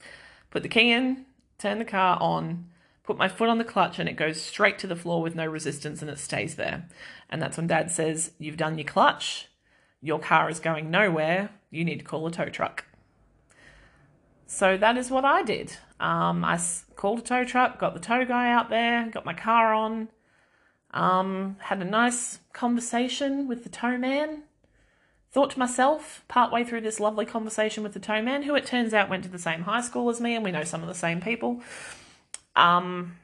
[0.50, 1.26] put the key in,
[1.58, 2.66] turn the car on,
[3.04, 5.46] put my foot on the clutch, and it goes straight to the floor with no
[5.46, 6.88] resistance and it stays there.
[7.30, 9.46] And that's when dad says, You've done your clutch,
[10.02, 12.84] your car is going nowhere, you need to call a tow truck.
[14.48, 15.76] So that is what I did.
[16.00, 16.60] Um, I
[16.96, 20.08] called a tow truck, got the tow guy out there, got my car on,
[20.96, 24.44] um, had a nice conversation with the tow man.
[25.30, 28.94] Thought to myself, partway through this lovely conversation with the tow man, who it turns
[28.94, 30.94] out went to the same high school as me, and we know some of the
[30.94, 31.60] same people.
[32.56, 33.16] Um,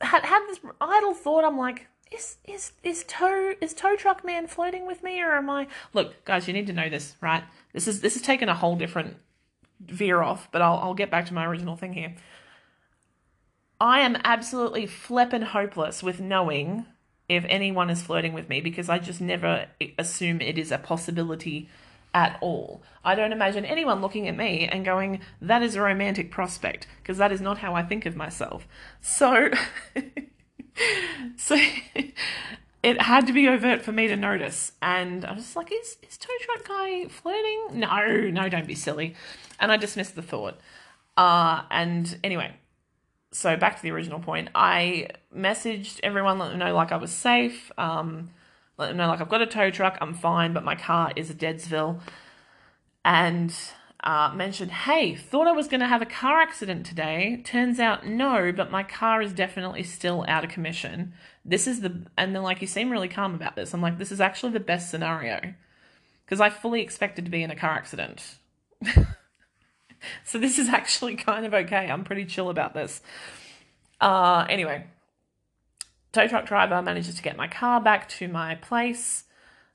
[0.00, 1.44] had had this idle thought.
[1.44, 5.50] I'm like, is is is tow is tow truck man flirting with me, or am
[5.50, 5.66] I?
[5.92, 7.42] Look, guys, you need to know this, right?
[7.72, 9.16] This is this is taken a whole different
[9.80, 12.14] veer off, but I'll I'll get back to my original thing here.
[13.80, 16.86] I am absolutely flippin' hopeless with knowing
[17.28, 19.66] if anyone is flirting with me because I just never
[19.98, 21.68] assume it is a possibility
[22.14, 22.82] at all.
[23.04, 27.18] I don't imagine anyone looking at me and going, that is a romantic prospect, because
[27.18, 28.66] that is not how I think of myself.
[29.00, 29.50] So,
[31.36, 31.56] so
[32.82, 34.72] it had to be overt for me to notice.
[34.80, 37.78] And I was like, is, is Tow Truck Guy flirting?
[37.78, 39.14] No, no, don't be silly.
[39.60, 40.58] And I dismissed the thought.
[41.16, 42.54] Uh, and anyway,
[43.30, 47.12] so back to the original point, I messaged everyone, let them know like I was
[47.12, 48.30] safe, um,
[48.78, 51.30] let them know like I've got a tow truck, I'm fine, but my car is
[51.30, 52.00] a Deadsville,
[53.04, 53.54] and
[54.02, 57.42] uh, mentioned, hey, thought I was going to have a car accident today.
[57.44, 61.12] Turns out no, but my car is definitely still out of commission.
[61.44, 63.74] This is the, and then like you seem really calm about this.
[63.74, 65.54] I'm like, this is actually the best scenario
[66.24, 68.38] because I fully expected to be in a car accident.
[70.24, 71.90] so this is actually kind of okay.
[71.90, 73.00] I'm pretty chill about this.
[74.00, 74.86] Uh, anyway,
[76.12, 79.24] tow truck driver manages to get my car back to my place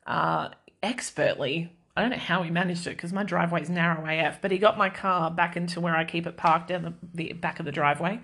[0.08, 0.50] uh,
[0.82, 1.72] expertly.
[1.96, 4.58] I don't know how he managed it because my driveway is narrow AF, but he
[4.58, 7.66] got my car back into where I keep it parked down the, the back of
[7.66, 8.20] the driveway.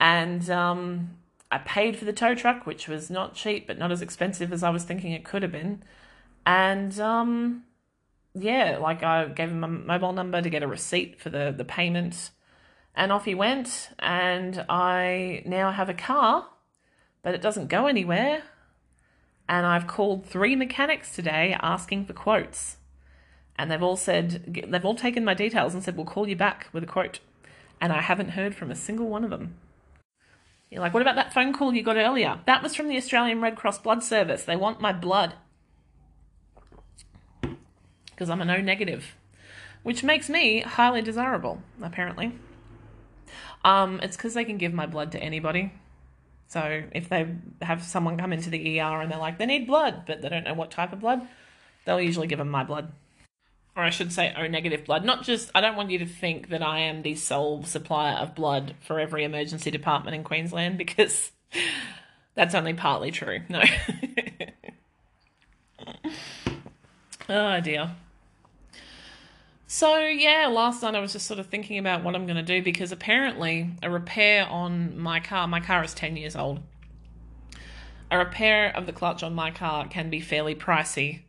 [0.00, 1.10] And um,
[1.50, 4.62] I paid for the tow truck, which was not cheap, but not as expensive as
[4.62, 5.82] I was thinking it could have been.
[6.46, 7.64] And um,
[8.34, 11.64] yeah, like I gave him a mobile number to get a receipt for the, the
[11.64, 12.30] payment.
[12.94, 13.90] And off he went.
[13.98, 16.46] And I now have a car,
[17.22, 18.42] but it doesn't go anywhere.
[19.48, 22.76] And I've called three mechanics today asking for quotes.
[23.56, 26.68] And they've all said, they've all taken my details and said, we'll call you back
[26.72, 27.20] with a quote.
[27.80, 29.56] And I haven't heard from a single one of them.
[30.70, 32.40] You're like, what about that phone call you got earlier?
[32.46, 34.44] That was from the Australian Red Cross Blood Service.
[34.44, 35.34] They want my blood
[38.14, 39.16] because I'm a no negative,
[39.82, 42.32] which makes me highly desirable, apparently.
[43.64, 45.72] Um, it's because they can give my blood to anybody.
[46.48, 50.02] So if they have someone come into the ER and they're like, they need blood,
[50.06, 51.26] but they don't know what type of blood,
[51.84, 52.92] they'll usually give them my blood.
[53.74, 55.04] or I should say O negative blood.
[55.04, 58.34] Not just, I don't want you to think that I am the sole supplier of
[58.34, 61.30] blood for every emergency department in Queensland because
[62.34, 63.40] that's only partly true.
[63.48, 63.62] No.
[67.32, 67.92] oh dear.
[69.66, 72.42] So, yeah, last night I was just sort of thinking about what I'm going to
[72.42, 76.60] do because apparently a repair on my car, my car is 10 years old.
[78.10, 81.20] A repair of the clutch on my car can be fairly pricey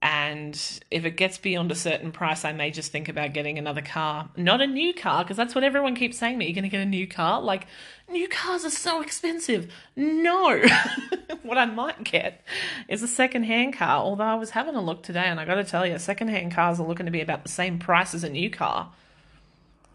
[0.00, 3.82] and if it gets beyond a certain price, I may just think about getting another
[3.82, 4.28] car.
[4.36, 6.46] Not a new car, because that's what everyone keeps saying to me.
[6.46, 7.42] You're going to get a new car?
[7.42, 7.66] Like,
[8.08, 9.72] new cars are so expensive.
[9.96, 10.62] No.
[11.42, 12.44] what I might get
[12.86, 13.98] is a second-hand car.
[13.98, 16.78] Although I was having a look today, and I got to tell you, second-hand cars
[16.78, 18.92] are looking to be about the same price as a new car.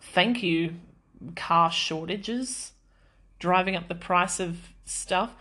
[0.01, 0.73] Thank you,
[1.37, 2.73] car shortages.
[3.39, 5.33] Driving up the price of stuff.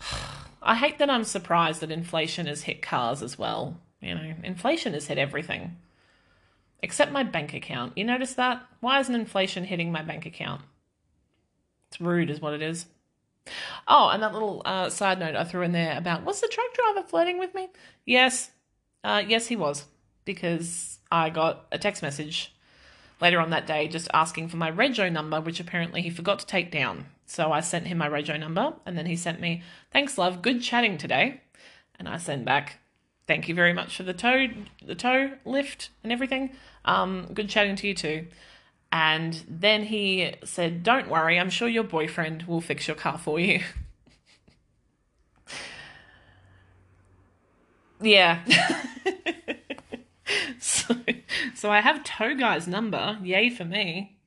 [0.62, 3.78] I hate that I'm surprised that inflation has hit cars as well.
[4.00, 5.76] You know, inflation has hit everything.
[6.82, 7.96] Except my bank account.
[7.96, 8.64] You notice that?
[8.80, 10.62] Why isn't inflation hitting my bank account?
[11.90, 12.86] It's rude, is what it is.
[13.86, 16.72] Oh, and that little uh, side note I threw in there about was the truck
[16.72, 17.68] driver flirting with me?
[18.06, 18.50] Yes.
[19.04, 19.84] Uh, yes, he was.
[20.24, 22.54] Because I got a text message
[23.20, 26.46] later on that day just asking for my rego number, which apparently he forgot to
[26.46, 27.06] take down.
[27.26, 30.62] So I sent him my rego number, and then he sent me, Thanks, love, good
[30.62, 31.42] chatting today.
[31.98, 32.78] And I sent back,
[33.30, 34.48] thank you very much for the tow,
[34.84, 36.50] the tow lift and everything.
[36.84, 38.26] Um, good chatting to you too.
[38.90, 43.38] And then he said, Don't worry, I'm sure your boyfriend will fix your car for
[43.38, 43.60] you.
[48.00, 48.44] yeah.
[50.58, 50.96] so,
[51.54, 54.18] so I have Tow Guy's number, yay for me.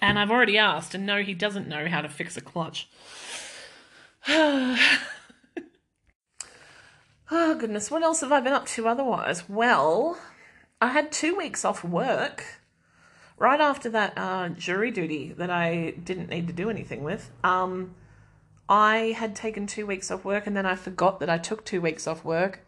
[0.00, 2.88] And I've already asked, and no, he doesn't know how to fix a clutch.
[7.30, 7.90] Oh, goodness.
[7.90, 9.48] What else have I been up to otherwise?
[9.48, 10.16] Well,
[10.80, 12.44] I had two weeks off work
[13.36, 17.30] right after that uh, jury duty that I didn't need to do anything with.
[17.42, 17.94] Um,
[18.68, 21.80] I had taken two weeks off work and then I forgot that I took two
[21.80, 22.60] weeks off work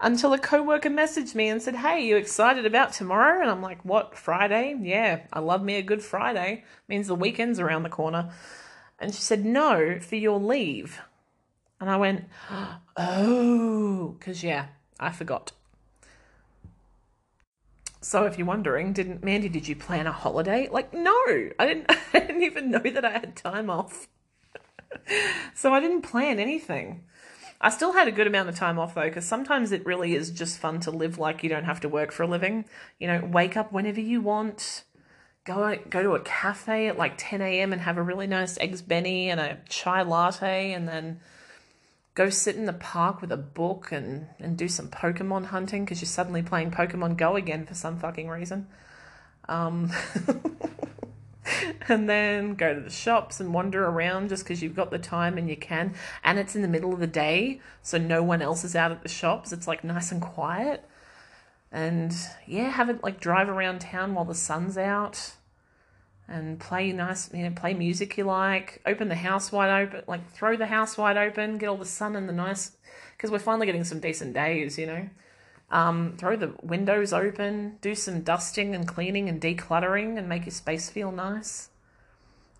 [0.00, 3.40] until a coworker messaged me and said, Hey, you excited about tomorrow?
[3.42, 4.76] And I'm like, What, Friday?
[4.80, 6.64] Yeah, I love me a good Friday.
[6.88, 8.30] means the weekend's around the corner.
[8.98, 11.00] And she said, No, for your leave.
[11.80, 12.24] And I went,
[12.96, 14.66] oh, because yeah,
[14.98, 15.52] I forgot.
[18.00, 20.68] So if you're wondering, didn't Mandy, did you plan a holiday?
[20.70, 21.12] Like, no,
[21.58, 21.90] I didn't.
[22.14, 24.08] I didn't even know that I had time off.
[25.54, 27.02] so I didn't plan anything.
[27.60, 30.30] I still had a good amount of time off though, because sometimes it really is
[30.30, 32.66] just fun to live like you don't have to work for a living.
[32.98, 34.84] You know, wake up whenever you want,
[35.44, 37.72] go go to a cafe at like 10 a.m.
[37.72, 41.20] and have a really nice eggs benny and a chai latte, and then
[42.16, 46.00] go sit in the park with a book and, and do some Pokemon hunting because
[46.00, 48.66] you're suddenly playing Pokemon Go again for some fucking reason.
[49.50, 49.92] Um,
[51.88, 55.36] and then go to the shops and wander around just because you've got the time
[55.36, 55.94] and you can.
[56.24, 59.02] And it's in the middle of the day, so no one else is out at
[59.02, 59.52] the shops.
[59.52, 60.88] It's like nice and quiet.
[61.70, 65.32] And yeah, have it like drive around town while the sun's out
[66.28, 70.28] and play nice, you know, play music you like, open the house wide open, like
[70.30, 72.76] throw the house wide open, get all the sun and the nice,
[73.16, 75.08] because we're finally getting some decent days, you know.
[75.70, 80.52] Um, throw the windows open, do some dusting and cleaning and decluttering and make your
[80.52, 81.70] space feel nice.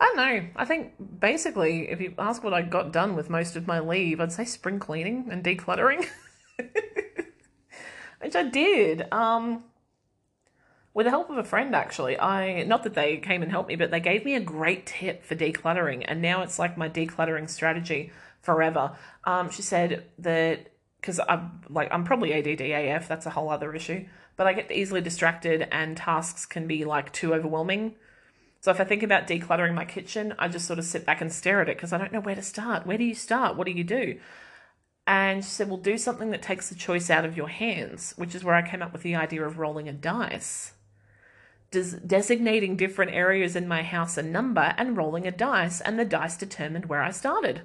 [0.00, 0.48] I don't know.
[0.56, 4.20] I think basically, if you ask what I got done with most of my leave,
[4.20, 6.06] I'd say spring cleaning and decluttering,
[8.20, 9.10] which I did.
[9.12, 9.64] Um,
[10.96, 13.76] with the help of a friend actually i not that they came and helped me
[13.76, 17.48] but they gave me a great tip for decluttering and now it's like my decluttering
[17.48, 18.10] strategy
[18.46, 18.92] forever.
[19.24, 23.74] Um, she said that because i'm like i'm probably add af that's a whole other
[23.74, 24.06] issue
[24.36, 27.96] but i get easily distracted and tasks can be like too overwhelming.
[28.60, 31.30] So if i think about decluttering my kitchen i just sort of sit back and
[31.30, 32.86] stare at it because i don't know where to start.
[32.86, 33.56] Where do you start?
[33.56, 34.18] What do you do?
[35.06, 38.34] And she said well do something that takes the choice out of your hands which
[38.34, 40.72] is where i came up with the idea of rolling a dice
[41.76, 46.04] des- designating different areas in my house a number and rolling a dice, and the
[46.04, 47.62] dice determined where I started.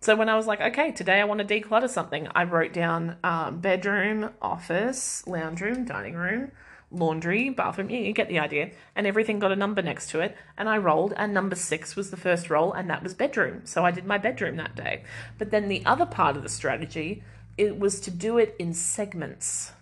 [0.00, 3.16] So when I was like, okay, today I want to declutter something, I wrote down
[3.24, 6.52] uh, bedroom, office, lounge room, dining room,
[6.92, 7.90] laundry, bathroom.
[7.90, 8.70] You get the idea.
[8.94, 10.36] And everything got a number next to it.
[10.56, 13.62] And I rolled, and number six was the first roll, and that was bedroom.
[13.64, 15.02] So I did my bedroom that day.
[15.38, 17.24] But then the other part of the strategy,
[17.58, 19.72] it was to do it in segments.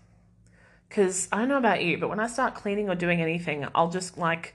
[0.95, 3.91] Because I don't know about you, but when I start cleaning or doing anything, I'll
[3.91, 4.55] just like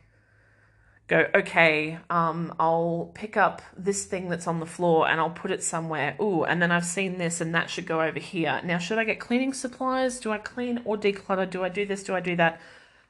[1.10, 5.52] go, okay, um, I'll pick up this thing that's on the floor and I'll put
[5.52, 6.16] it somewhere.
[6.22, 8.62] Ooh, and then I've seen this and that should go over here.
[8.64, 10.18] Now, should I get cleaning supplies?
[10.18, 11.50] Do I clean or declutter?
[11.50, 12.06] Do I do this?
[12.06, 12.62] Do I do that?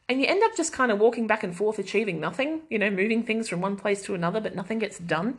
[0.08, 2.90] And you end up just kind of walking back and forth, achieving nothing, you know,
[2.90, 5.38] moving things from one place to another, but nothing gets done.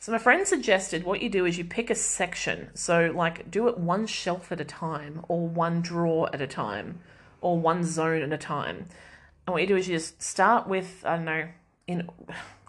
[0.00, 2.70] So, my friend suggested what you do is you pick a section.
[2.74, 7.00] So, like, do it one shelf at a time, or one drawer at a time,
[7.40, 8.86] or one zone at a time.
[9.46, 11.48] And what you do is you just start with, I don't know,
[11.86, 12.08] in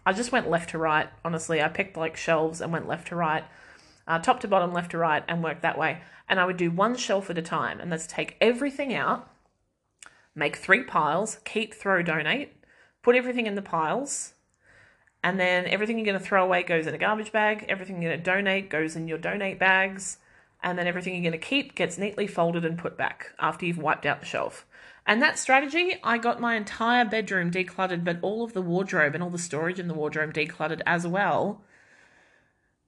[0.05, 1.07] I just went left to right.
[1.23, 3.43] Honestly, I picked like shelves and went left to right,
[4.07, 6.01] uh, top to bottom, left to right, and worked that way.
[6.27, 9.29] And I would do one shelf at a time, and let's take everything out,
[10.33, 12.53] make three piles, keep, throw, donate,
[13.03, 14.33] put everything in the piles,
[15.23, 17.65] and then everything you're going to throw away goes in a garbage bag.
[17.67, 20.17] Everything you're going to donate goes in your donate bags,
[20.63, 23.77] and then everything you're going to keep gets neatly folded and put back after you've
[23.77, 24.65] wiped out the shelf.
[25.05, 29.23] And that strategy, I got my entire bedroom decluttered, but all of the wardrobe and
[29.23, 31.63] all the storage in the wardrobe decluttered as well.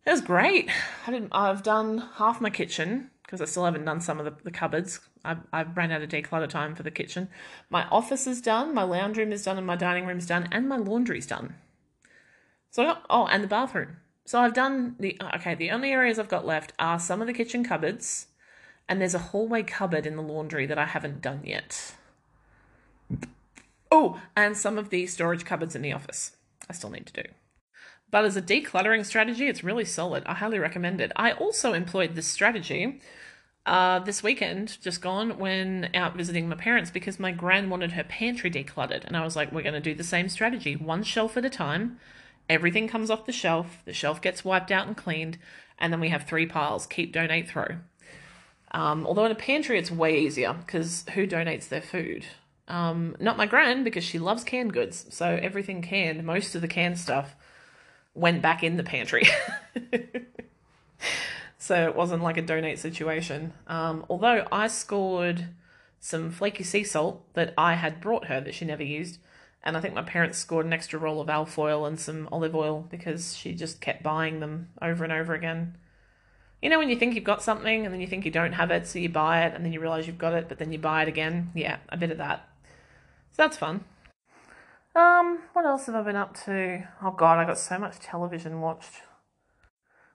[0.05, 0.69] It was great.
[1.05, 4.35] I didn't, I've done half my kitchen because I still haven't done some of the,
[4.43, 4.99] the cupboards.
[5.23, 7.29] I've, I've ran out of declutter time for the kitchen.
[7.69, 10.47] My office is done, my lounge room is done, and my dining room is done,
[10.51, 11.55] and my laundry's done.
[12.71, 13.97] So, oh, and the bathroom.
[14.25, 15.55] So I've done the okay.
[15.55, 18.27] The only areas I've got left are some of the kitchen cupboards,
[18.87, 21.95] and there's a hallway cupboard in the laundry that I haven't done yet.
[23.91, 26.37] Oh, and some of the storage cupboards in the office.
[26.69, 27.29] I still need to do.
[28.09, 30.23] But as a decluttering strategy, it's really solid.
[30.25, 31.11] I highly recommend it.
[31.15, 33.01] I also employed this strategy
[33.65, 38.03] uh, this weekend, just gone, when out visiting my parents because my gran wanted her
[38.03, 39.05] pantry decluttered.
[39.05, 41.49] And I was like, we're going to do the same strategy, one shelf at a
[41.49, 41.99] time.
[42.51, 45.37] Everything comes off the shelf, the shelf gets wiped out and cleaned,
[45.79, 47.77] and then we have three piles keep, donate, throw.
[48.71, 52.25] Um, although in a pantry, it's way easier because who donates their food?
[52.67, 56.67] Um, not my gran because she loves canned goods, so everything canned, most of the
[56.67, 57.37] canned stuff,
[58.13, 59.23] went back in the pantry.
[61.57, 63.53] so it wasn't like a donate situation.
[63.67, 65.45] Um, although I scored
[66.01, 69.19] some flaky sea salt that I had brought her that she never used,
[69.63, 72.87] and I think my parents scored an extra roll of alfoil and some olive oil
[72.89, 75.77] because she just kept buying them over and over again.
[76.61, 78.71] You know, when you think you've got something and then you think you don't have
[78.71, 80.79] it, so you buy it and then you realize you've got it, but then you
[80.79, 81.51] buy it again.
[81.55, 82.47] Yeah, a bit of that.
[83.31, 83.83] So that's fun.
[84.95, 86.83] Um, what else have I been up to?
[87.01, 89.01] Oh god, I got so much television watched.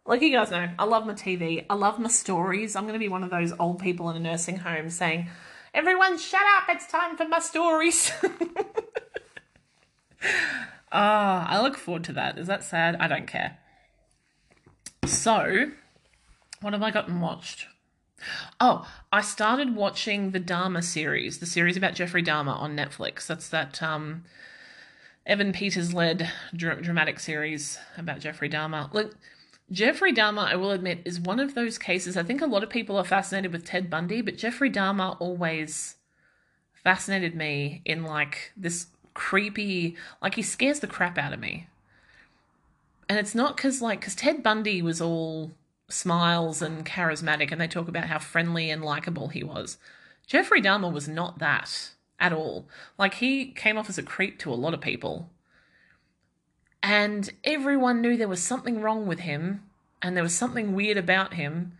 [0.05, 1.65] Like you guys know, I love my TV.
[1.69, 2.77] I love my stories.
[2.77, 5.29] I'm going to be one of those old people in a nursing home saying,
[5.73, 6.65] "Everyone, shut up!
[6.69, 8.13] It's time for my stories."
[10.92, 12.38] Ah, I look forward to that.
[12.38, 12.96] Is that sad?
[12.96, 13.59] I don't care.
[15.05, 15.72] So,
[16.61, 17.66] what have I gotten watched?
[18.61, 23.26] Oh, I started watching the Dahmer series, the series about Jeffrey Dahmer on Netflix.
[23.26, 24.24] That's that um,
[25.26, 28.92] Evan Peters led dr- dramatic series about Jeffrey Dahmer.
[28.94, 29.16] Look,
[29.70, 32.16] Jeffrey Dahmer, I will admit, is one of those cases.
[32.16, 35.96] I think a lot of people are fascinated with Ted Bundy, but Jeffrey Dahmer always
[36.72, 41.66] fascinated me in like this creepy, like he scares the crap out of me.
[43.09, 45.50] And it's not because like, because Ted Bundy was all
[45.88, 49.79] smiles and charismatic, and they talk about how friendly and likable he was.
[50.26, 52.66] Jeffrey Dahmer was not that at all.
[52.98, 55.31] Like, he came off as a creep to a lot of people.
[56.83, 59.62] And everyone knew there was something wrong with him,
[60.02, 61.72] and there was something weird about him,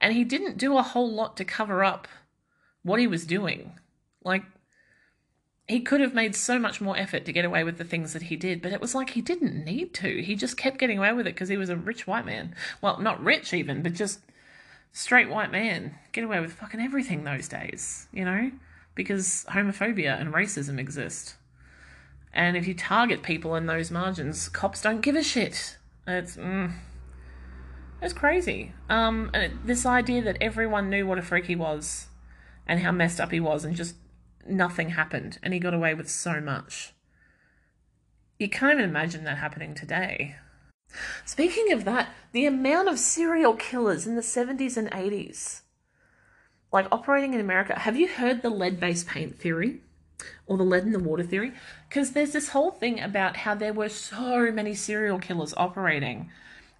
[0.00, 2.08] and he didn't do a whole lot to cover up
[2.82, 3.72] what he was doing.
[4.24, 4.44] Like,
[5.66, 8.24] he could have made so much more effort to get away with the things that
[8.24, 10.22] he did, but it was like he didn't need to.
[10.22, 12.54] He just kept getting away with it because he was a rich white man.
[12.82, 14.20] Well, not rich even, but just
[14.92, 15.94] straight white man.
[16.12, 18.50] Get away with fucking everything those days, you know?
[18.94, 21.36] Because homophobia and racism exist.
[22.34, 25.78] And if you target people in those margins, cops don't give a shit.
[26.06, 26.72] It's mm,
[28.02, 28.72] it's crazy.
[28.90, 32.08] Um, and it, this idea that everyone knew what a freak he was,
[32.66, 33.94] and how messed up he was, and just
[34.46, 36.92] nothing happened and he got away with so much.
[38.38, 40.36] You can't even imagine that happening today.
[41.24, 45.62] Speaking of that, the amount of serial killers in the 70s and 80s,
[46.72, 49.80] like operating in America, have you heard the lead based paint theory?
[50.46, 51.52] Or the lead in the water theory?
[51.88, 56.30] Because there's this whole thing about how there were so many serial killers operating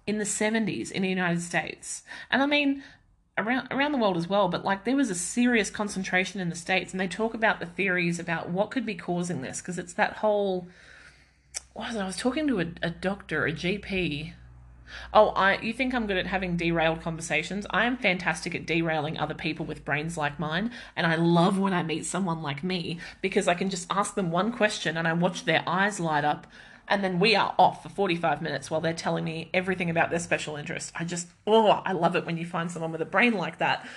[0.07, 2.03] in the 70s in the United States.
[2.31, 2.83] And I mean,
[3.37, 6.55] around around the world as well, but like there was a serious concentration in the
[6.55, 9.93] states, and they talk about the theories about what could be causing this because it's
[9.93, 10.67] that whole.
[11.73, 12.01] What was it?
[12.01, 14.33] I was talking to a, a doctor, a GP.
[15.13, 17.65] Oh, I you think I'm good at having derailed conversations?
[17.71, 21.73] I am fantastic at derailing other people with brains like mine, and I love when
[21.73, 25.13] I meet someone like me because I can just ask them one question and I
[25.13, 26.47] watch their eyes light up
[26.87, 30.19] And then we are off for 45 minutes while they're telling me everything about their
[30.19, 30.91] special interest.
[30.95, 33.87] I just, oh, I love it when you find someone with a brain like that.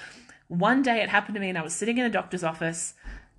[0.49, 2.95] One day it happened to me and I was sitting in a doctor's office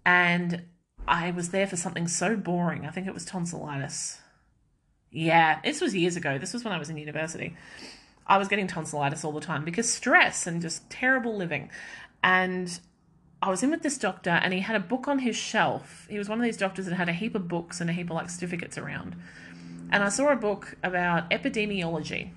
[0.05, 0.63] and
[1.07, 2.85] I was there for something so boring.
[2.85, 4.19] I think it was tonsillitis.
[5.11, 6.37] Yeah, this was years ago.
[6.37, 7.55] This was when I was in university.
[8.27, 11.71] I was getting tonsillitis all the time because stress and just terrible living.
[12.23, 12.79] And
[13.41, 16.07] I was in with this doctor and he had a book on his shelf.
[16.09, 18.09] He was one of these doctors that had a heap of books and a heap
[18.09, 19.15] of like certificates around.
[19.91, 22.31] And I saw a book about epidemiology.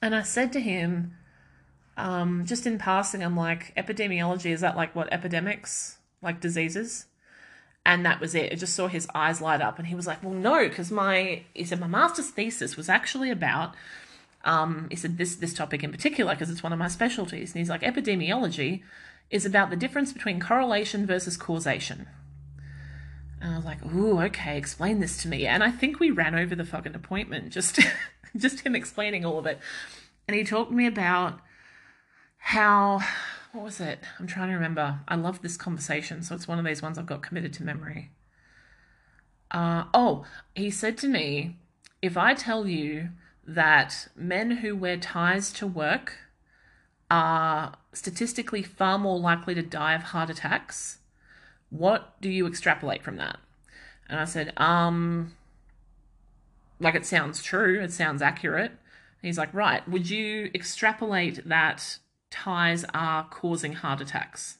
[0.00, 1.14] And I said to him,
[1.96, 7.06] um, just in passing, I'm like, epidemiology, is that like what epidemics, like diseases?
[7.86, 8.52] And that was it.
[8.52, 11.42] I just saw his eyes light up and he was like, Well, no, because my
[11.52, 13.74] he said my master's thesis was actually about
[14.44, 17.52] um, he said this this topic in particular because it's one of my specialties.
[17.52, 18.82] And he's like, epidemiology
[19.30, 22.06] is about the difference between correlation versus causation.
[23.40, 25.46] And I was like, ooh, okay, explain this to me.
[25.46, 27.78] And I think we ran over the fucking appointment, just
[28.36, 29.58] just him explaining all of it.
[30.26, 31.40] And he talked to me about
[32.38, 33.00] how
[33.52, 34.00] what was it?
[34.18, 35.00] I'm trying to remember.
[35.06, 38.10] I love this conversation, so it's one of these ones I've got committed to memory.
[39.50, 40.24] Uh, oh,
[40.56, 41.56] he said to me,
[42.02, 43.10] if I tell you
[43.46, 46.16] that men who wear ties to work
[47.10, 50.98] are statistically far more likely to die of heart attacks.
[51.70, 53.38] What do you extrapolate from that?
[54.08, 55.32] And I said, um,
[56.80, 58.70] like it sounds true, it sounds accurate.
[58.70, 61.98] And he's like, right, would you extrapolate that
[62.30, 64.58] ties are causing heart attacks?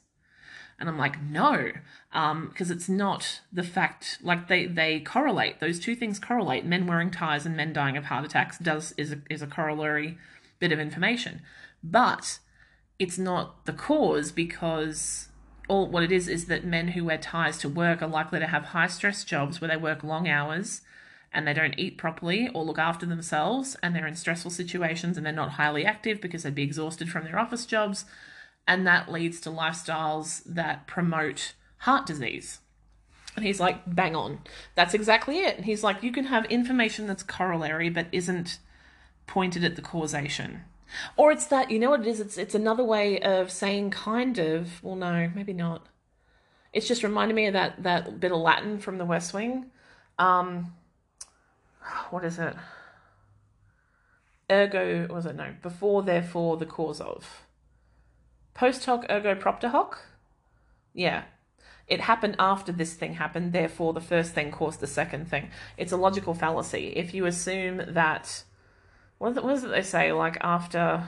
[0.79, 1.71] And I'm like, no,
[2.11, 4.17] because um, it's not the fact.
[4.21, 5.59] Like they they correlate.
[5.59, 6.65] Those two things correlate.
[6.65, 10.17] Men wearing ties and men dying of heart attacks does is a, is a corollary
[10.59, 11.41] bit of information,
[11.81, 12.39] but
[12.99, 15.29] it's not the cause because
[15.67, 18.47] all what it is is that men who wear ties to work are likely to
[18.47, 20.81] have high stress jobs where they work long hours
[21.33, 25.25] and they don't eat properly or look after themselves and they're in stressful situations and
[25.25, 28.05] they're not highly active because they'd be exhausted from their office jobs
[28.67, 32.59] and that leads to lifestyles that promote heart disease.
[33.35, 34.39] And he's like, bang on.
[34.75, 35.57] That's exactly it.
[35.57, 38.59] And he's like, you can have information that's corollary but isn't
[39.27, 40.61] pointed at the causation.
[41.17, 42.19] Or it's that, you know what it is?
[42.19, 45.87] It's it's another way of saying kind of, well no, maybe not.
[46.73, 49.71] It's just reminded me of that that bit of Latin from the West Wing.
[50.19, 50.73] Um
[52.09, 52.55] what is it?
[54.51, 57.45] Ergo was it no, before therefore the cause of.
[58.53, 59.99] Post hoc ergo propter hoc?
[60.93, 61.23] Yeah.
[61.87, 65.49] It happened after this thing happened, therefore the first thing caused the second thing.
[65.77, 66.93] It's a logical fallacy.
[66.95, 68.43] If you assume that
[69.17, 70.11] what is it, they say?
[70.11, 71.03] Like after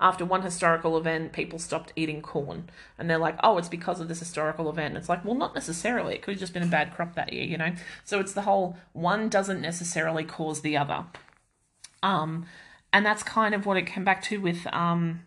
[0.00, 2.70] after one historical event, people stopped eating corn.
[2.98, 4.96] And they're like, oh, it's because of this historical event.
[4.96, 6.14] It's like, well, not necessarily.
[6.14, 7.74] It could have just been a bad crop that year, you know?
[8.04, 11.04] So it's the whole one doesn't necessarily cause the other.
[12.02, 12.46] Um,
[12.92, 15.20] and that's kind of what it came back to with um,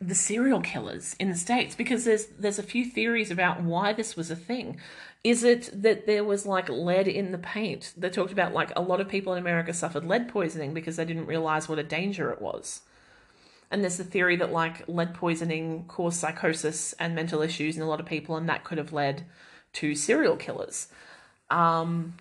[0.00, 4.16] the serial killers in the states because there's there's a few theories about why this
[4.16, 4.80] was a thing.
[5.26, 7.92] Is it that there was like lead in the paint?
[7.96, 11.04] They talked about like a lot of people in America suffered lead poisoning because they
[11.04, 12.82] didn't realize what a danger it was.
[13.68, 17.88] And there's the theory that like lead poisoning caused psychosis and mental issues in a
[17.88, 19.24] lot of people, and that could have led
[19.72, 20.86] to serial killers.
[21.50, 22.14] Um,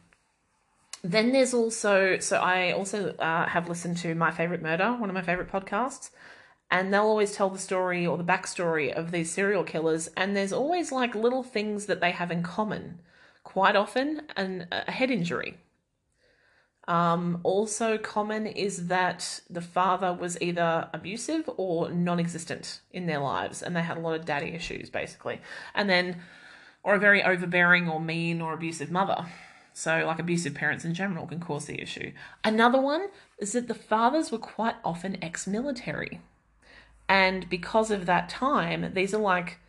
[1.03, 5.13] then there's also so I also uh, have listened to My Favorite Murder, one of
[5.13, 6.09] my favorite podcasts,
[6.71, 10.53] and they'll always tell the story or the backstory of these serial killers and there's
[10.53, 12.99] always like little things that they have in common
[13.43, 15.57] quite often an, a head injury
[16.87, 23.63] um, also common is that the father was either abusive or non-existent in their lives
[23.63, 25.39] and they had a lot of daddy issues basically
[25.73, 26.17] and then
[26.83, 29.25] or a very overbearing or mean or abusive mother
[29.77, 32.13] so, like abusive parents in general can cause the issue.
[32.45, 33.09] Another one
[33.39, 36.21] is that the fathers were quite often ex military.
[37.07, 39.59] And because of that time, these are like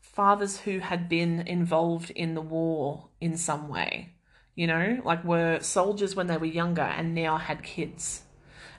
[0.00, 4.10] fathers who had been involved in the war in some way,
[4.54, 8.22] you know, like were soldiers when they were younger and now had kids.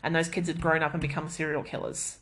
[0.01, 2.19] And those kids had grown up and become serial killers.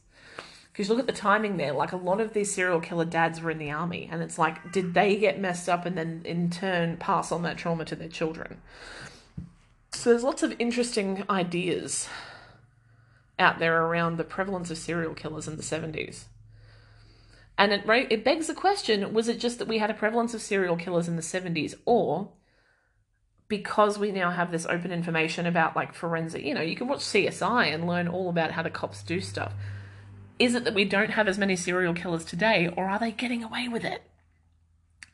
[0.72, 3.52] Because look at the timing there, like a lot of these serial killer dads were
[3.52, 6.98] in the army, and it's like, did they get messed up and then in turn
[6.98, 8.60] pass on that trauma to their children?
[9.92, 12.10] So there's lots of interesting ideas
[13.44, 16.24] out there around the prevalence of serial killers in the 70s.
[17.58, 20.42] And it, it begs the question was it just that we had a prevalence of
[20.42, 22.32] serial killers in the 70s, or
[23.48, 27.02] because we now have this open information about like forensic, you know, you can watch
[27.02, 29.54] CSI and learn all about how the cops do stuff.
[30.40, 33.44] Is it that we don't have as many serial killers today, or are they getting
[33.44, 34.02] away with it?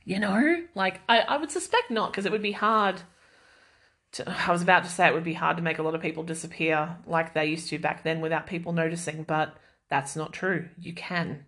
[0.06, 3.02] You know, like I, I would suspect not, because it would be hard
[4.14, 6.02] to, I was about to say it would be hard to make a lot of
[6.02, 9.56] people disappear like they used to back then without people noticing, but
[9.90, 10.70] that's not true.
[10.78, 11.46] You can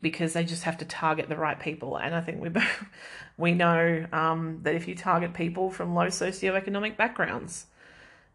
[0.00, 1.96] because they just have to target the right people.
[1.96, 2.50] And I think we
[3.36, 7.66] we know um, that if you target people from low socioeconomic backgrounds,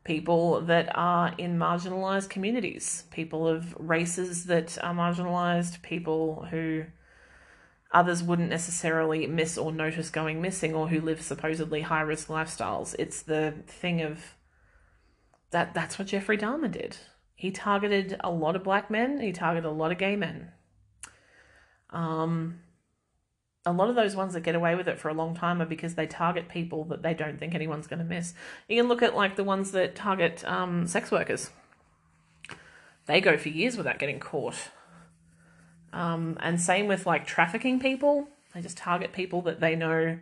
[0.03, 6.83] people that are in marginalized communities, people of races that are marginalized, people who
[7.93, 12.95] others wouldn't necessarily miss or notice going missing, or who live supposedly high risk lifestyles.
[12.99, 14.35] It's the thing of
[15.51, 15.73] that.
[15.73, 16.97] That's what Jeffrey Dahmer did.
[17.35, 19.19] He targeted a lot of black men.
[19.19, 20.51] He targeted a lot of gay men
[21.93, 22.59] um,
[23.65, 25.65] a lot of those ones that get away with it for a long time are
[25.65, 28.33] because they target people that they don't think anyone's going to miss.
[28.67, 31.49] You can look at like the ones that target um, sex workers.
[33.05, 34.55] They go for years without getting caught.
[35.93, 38.27] Um, and same with like trafficking people.
[38.53, 40.19] They just target people that they know.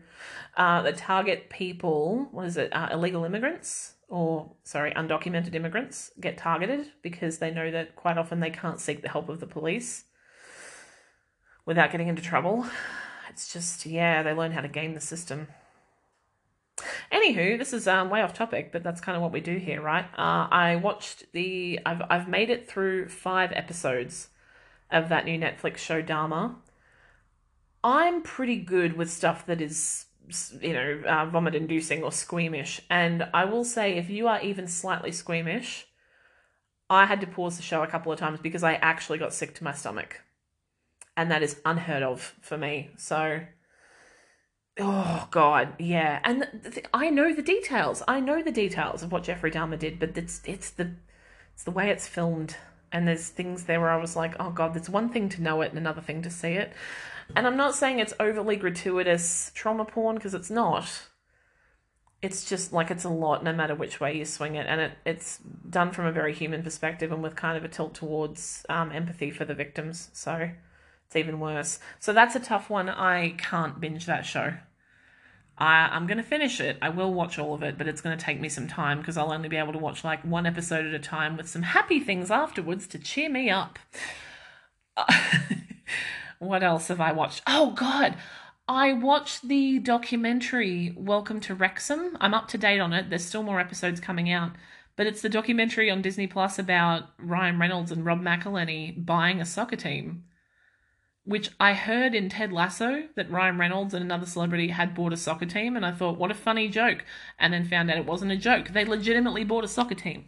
[0.55, 2.28] Uh, target people.
[2.32, 2.72] What is it?
[2.74, 8.41] Uh, illegal immigrants or sorry, undocumented immigrants get targeted because they know that quite often
[8.41, 10.03] they can't seek the help of the police
[11.65, 12.65] without getting into trouble.
[13.30, 15.47] It's just, yeah, they learn how to game the system.
[17.09, 19.82] Anywho, this is um, way off topic, but that's kind of what we do here,
[19.82, 20.03] right?
[20.17, 24.28] Uh, I watched the, I've, I've made it through five episodes
[24.92, 26.56] of that new Netflix show, Dahmer.
[27.84, 30.06] I'm pretty good with stuff that is,
[30.62, 32.82] you know, uh, vomit inducing or squeamish.
[32.89, 35.88] And I will say, if you are even slightly squeamish,
[36.89, 39.56] I had to pause the show a couple of times because I actually got sick
[39.56, 40.22] to my stomach
[41.18, 42.89] and that is unheard of for me.
[42.98, 43.42] So,
[44.80, 46.20] oh god, yeah.
[46.24, 48.02] And the, the, I know the details.
[48.08, 50.92] I know the details of what Jeffrey Dahmer did, but it's it's the
[51.54, 52.56] it's the way it's filmed.
[52.92, 55.62] And there's things there where I was like, oh god, there's one thing to know
[55.62, 56.74] it and another thing to see it.
[57.36, 61.08] And I'm not saying it's overly gratuitous trauma porn because it's not.
[62.22, 64.68] It's just like it's a lot no matter which way you swing it.
[64.68, 65.39] And it, it's
[65.70, 69.32] done from a very human perspective and with kind of a tilt towards um, empathy
[69.32, 70.10] for the victims.
[70.14, 70.50] So
[71.08, 71.80] it's even worse.
[72.00, 72.89] So that's a tough one.
[72.89, 74.54] I can't binge that show.
[75.58, 76.78] I, I'm going to finish it.
[76.82, 79.18] I will watch all of it, but it's going to take me some time because
[79.18, 81.99] I'll only be able to watch like one episode at a time with some happy
[81.99, 83.78] things afterwards to cheer me up.
[86.39, 87.43] what else have I watched?
[87.45, 88.16] Oh, God.
[88.68, 92.18] I watched the documentary Welcome to Wrexham.
[92.22, 93.10] I'm up to date on it.
[93.10, 94.52] There's still more episodes coming out.
[94.95, 99.45] But it's the documentary on Disney Plus about Ryan Reynolds and Rob McElhenney buying a
[99.45, 100.24] soccer team
[101.24, 105.17] which I heard in Ted Lasso that Ryan Reynolds and another celebrity had bought a
[105.17, 107.05] soccer team, and I thought, what a funny joke.
[107.38, 108.69] And then found out it wasn't a joke.
[108.69, 110.26] They legitimately bought a soccer team.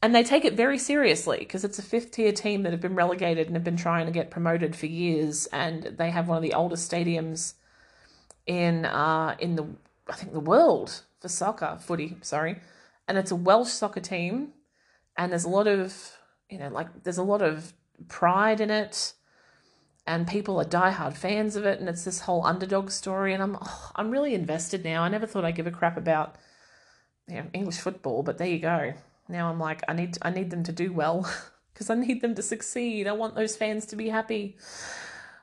[0.00, 2.94] And they take it very seriously because it's a fifth tier team that have been
[2.94, 5.46] relegated and have been trying to get promoted for years.
[5.46, 7.54] And they have one of the oldest stadiums
[8.46, 9.66] in uh, in the
[10.08, 12.60] I think the world for soccer, footy, sorry.
[13.08, 14.52] And it's a Welsh soccer team,
[15.16, 16.16] and there's a lot of
[16.48, 17.72] you know like there's a lot of
[18.06, 19.14] pride in it
[20.08, 23.34] and people are diehard fans of it, and it's this whole underdog story.
[23.34, 25.02] And I'm oh, I'm really invested now.
[25.02, 26.36] I never thought I'd give a crap about
[27.28, 28.94] you know, English football, but there you go.
[29.28, 31.30] Now I'm like, I need I need them to do well
[31.72, 33.06] because I need them to succeed.
[33.06, 34.56] I want those fans to be happy.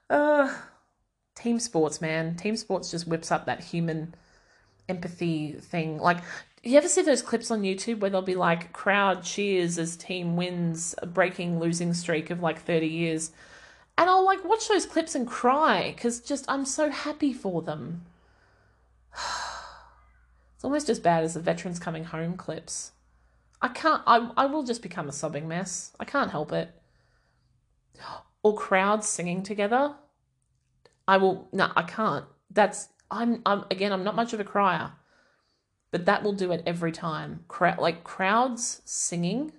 [0.10, 0.52] Uh,
[1.36, 2.36] team sports, man.
[2.36, 4.16] Team sports just whips up that human
[4.90, 6.00] empathy thing.
[6.00, 6.18] Like,
[6.64, 10.36] you ever see those clips on YouTube where they'll be like, crowd cheers as team
[10.36, 13.32] wins a breaking losing streak of like 30 years?
[13.98, 18.06] And I'll like watch those clips and cry because just I'm so happy for them.
[19.14, 22.92] it's almost as bad as the veterans coming home clips.
[23.62, 25.92] I can't, I, I will just become a sobbing mess.
[26.00, 26.70] I can't help it.
[28.44, 29.96] Or crowds singing together.
[31.08, 32.26] I will, no, I can't.
[32.52, 34.92] That's, I'm, I'm, again, I'm not much of a crier,
[35.92, 37.46] but that will do it every time.
[37.48, 39.54] Crowd, like crowds singing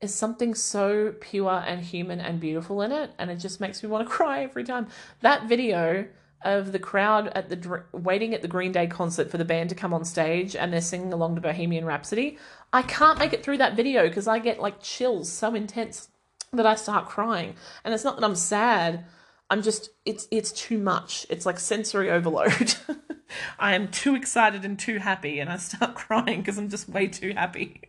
[0.00, 3.88] is something so pure and human and beautiful in it and it just makes me
[3.88, 4.86] want to cry every time.
[5.20, 6.06] That video
[6.42, 9.68] of the crowd at the dr- waiting at the green day concert for the band
[9.70, 12.38] to come on stage and they're singing along to bohemian rhapsody
[12.72, 16.10] i can't make it through that video because i get like chills so intense
[16.52, 17.54] that i start crying.
[17.84, 19.04] And it's not that i'm sad
[19.50, 21.26] i'm just it's it's too much.
[21.30, 22.74] It's like sensory overload.
[23.58, 27.08] I am too excited and too happy and i start crying because i'm just way
[27.08, 27.82] too happy.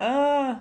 [0.00, 0.56] Uh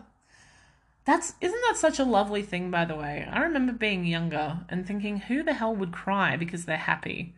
[1.05, 3.27] that's isn't that such a lovely thing by the way?
[3.29, 7.35] I remember being younger and thinking who the hell would cry because they're happy?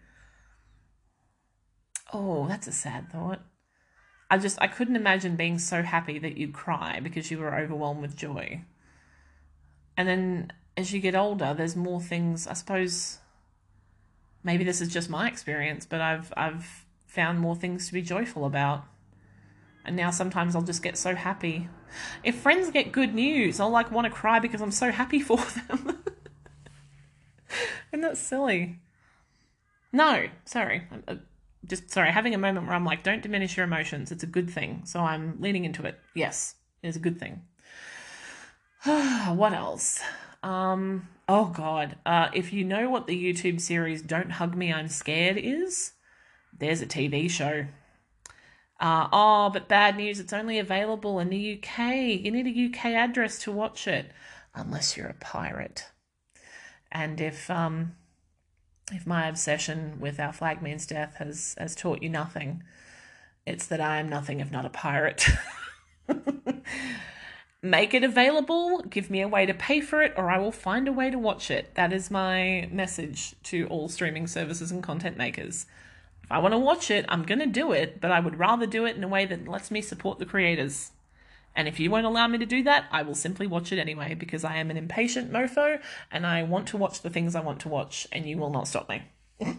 [2.13, 3.41] Oh, that's a sad thought.
[4.29, 8.01] I just I couldn't imagine being so happy that you'd cry because you were overwhelmed
[8.01, 8.61] with joy.
[9.97, 13.19] And then as you get older, there's more things, I suppose
[14.43, 18.45] maybe this is just my experience, but I've I've found more things to be joyful
[18.45, 18.85] about.
[19.85, 21.69] And now sometimes I'll just get so happy.
[22.23, 25.37] If friends get good news, I'll like want to cry because I'm so happy for
[25.37, 26.03] them.
[27.91, 28.79] Isn't that silly?
[29.93, 30.87] No, sorry.
[31.07, 31.15] Uh,
[31.65, 34.11] just sorry, having a moment where I'm like, don't diminish your emotions.
[34.11, 34.81] It's a good thing.
[34.85, 35.99] So I'm leaning into it.
[36.13, 37.43] Yes, it is a good thing.
[38.83, 40.01] what else?
[40.43, 41.95] Um, oh god.
[42.05, 45.93] Uh, if you know what the YouTube series Don't Hug Me, I'm Scared is,
[46.57, 47.65] there's a TV show.
[48.79, 51.95] Uh, oh, but bad news, it's only available in the UK.
[52.23, 54.11] You need a UK address to watch it,
[54.53, 55.85] unless you're a pirate.
[56.91, 57.95] And if um,
[58.91, 62.63] if my obsession with our flag means death has has taught you nothing,
[63.45, 65.27] it's that I am nothing if not a pirate.
[67.61, 70.87] Make it available, give me a way to pay for it, or I will find
[70.87, 71.73] a way to watch it.
[71.73, 75.65] That is my message to all streaming services and content makers.
[76.25, 78.65] If I want to watch it, I'm going to do it, but I would rather
[78.65, 80.89] do it in a way that lets me support the creators.
[81.55, 84.15] And if you won't allow me to do that, I will simply watch it anyway
[84.15, 85.79] because I am an impatient mofo
[86.11, 88.67] and I want to watch the things I want to watch, and you will not
[88.67, 89.03] stop me.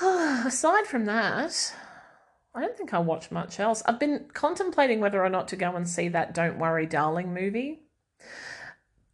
[0.00, 1.74] Aside from that,
[2.54, 3.82] I don't think I watch much else.
[3.86, 7.80] I've been contemplating whether or not to go and see that Don't Worry Darling movie.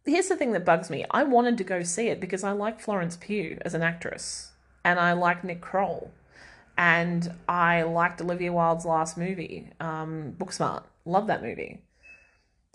[0.05, 2.79] Here's the thing that bugs me I wanted to go see it because I like
[2.79, 4.48] Florence Pugh as an actress
[4.89, 6.11] and I like Nick Kroll,
[6.77, 10.83] and I liked Olivia Wilde's last movie, um, Booksmart.
[11.05, 11.81] Love that movie.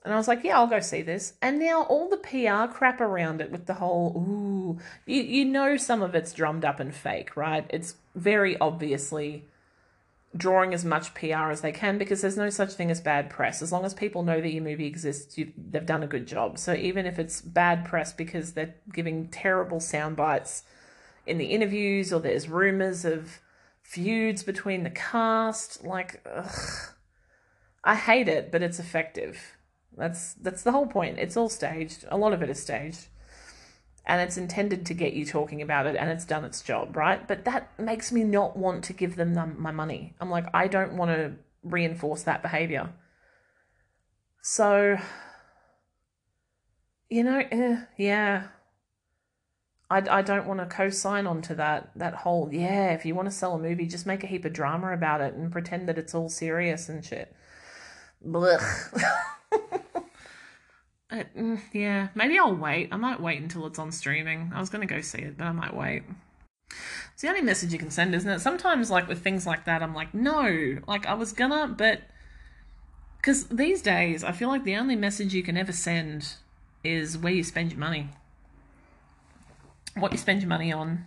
[0.04, 1.32] And I was like, yeah, I'll go see this.
[1.40, 5.78] And now all the PR crap around it with the whole, ooh, you, you know,
[5.78, 7.64] some of it's drummed up and fake, right?
[7.70, 9.44] It's very obviously
[10.36, 13.62] drawing as much PR as they can because there's no such thing as bad press.
[13.62, 16.58] As long as people know that your movie exists, they've done a good job.
[16.58, 20.64] So even if it's bad press because they're giving terrible sound bites
[21.26, 23.40] in the interviews or there's rumors of
[23.82, 25.84] feuds between the cast.
[25.84, 26.94] Like, ugh.
[27.84, 29.38] I hate it, but it's effective.
[29.96, 31.18] That's that's the whole point.
[31.18, 32.04] It's all staged.
[32.08, 33.08] A lot of it is staged.
[34.06, 37.26] And it's intended to get you talking about it and it's done its job, right?
[37.26, 40.14] But that makes me not want to give them my money.
[40.20, 42.92] I'm like, I don't want to reinforce that behavior.
[44.42, 44.98] So,
[47.08, 48.48] you know, eh, yeah,
[49.90, 53.34] I, I don't want to co-sign onto that that whole yeah if you want to
[53.34, 56.14] sell a movie just make a heap of drama about it and pretend that it's
[56.14, 57.34] all serious and shit.
[58.26, 58.62] Blech.
[61.12, 62.88] mm, yeah maybe I'll wait.
[62.92, 64.52] I might wait until it's on streaming.
[64.54, 66.04] I was gonna go see it but I might wait.
[67.12, 68.40] It's the only message you can send isn't it?
[68.40, 72.00] Sometimes like with things like that I'm like no like I was gonna but
[73.18, 76.34] because these days I feel like the only message you can ever send
[76.82, 78.08] is where you spend your money
[79.96, 81.04] what you spend your money on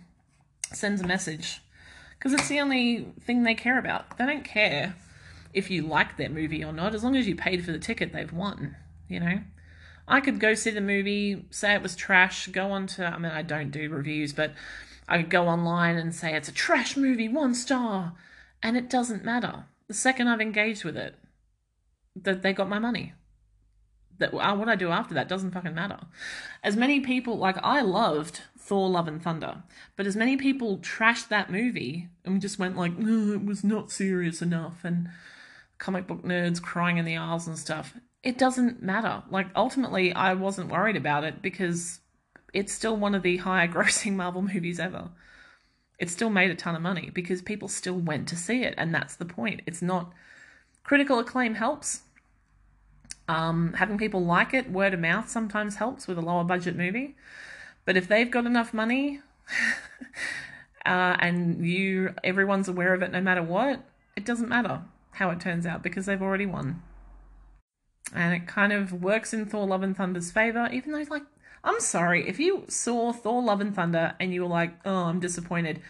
[0.72, 1.60] sends a message
[2.18, 4.18] because it's the only thing they care about.
[4.18, 4.94] They don't care
[5.52, 8.12] if you like their movie or not, as long as you paid for the ticket,
[8.12, 8.76] they've won,
[9.08, 9.40] you know?
[10.06, 13.32] I could go see the movie, say it was trash, go on to, I mean,
[13.32, 14.54] I don't do reviews, but
[15.08, 18.14] I could go online and say it's a trash movie, one star,
[18.62, 19.64] and it doesn't matter.
[19.86, 21.14] The second I've engaged with it,
[22.16, 23.12] that they got my money
[24.18, 25.98] that uh, what I do after that doesn't fucking matter.
[26.62, 29.62] As many people like I loved Thor: Love and Thunder,
[29.96, 34.42] but as many people trashed that movie and just went like, it was not serious
[34.42, 35.08] enough, and
[35.78, 37.94] comic book nerds crying in the aisles and stuff.
[38.22, 39.22] It doesn't matter.
[39.30, 42.00] Like ultimately, I wasn't worried about it because
[42.52, 45.10] it's still one of the higher grossing Marvel movies ever.
[45.98, 48.94] It still made a ton of money because people still went to see it, and
[48.94, 49.62] that's the point.
[49.66, 50.12] It's not
[50.84, 52.00] critical acclaim helps
[53.28, 57.14] um, having people like it, word of mouth sometimes helps with a lower budget movie.
[57.84, 59.20] But if they've got enough money
[60.86, 63.84] uh, and you everyone's aware of it no matter what,
[64.16, 66.82] it doesn't matter how it turns out because they've already won.
[68.14, 71.24] And it kind of works in Thor Love and Thunder's favor, even though like
[71.62, 75.20] I'm sorry, if you saw Thor Love and Thunder and you were like, oh, I'm
[75.20, 75.82] disappointed,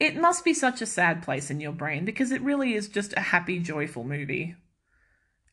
[0.00, 3.12] it must be such a sad place in your brain because it really is just
[3.16, 4.56] a happy, joyful movie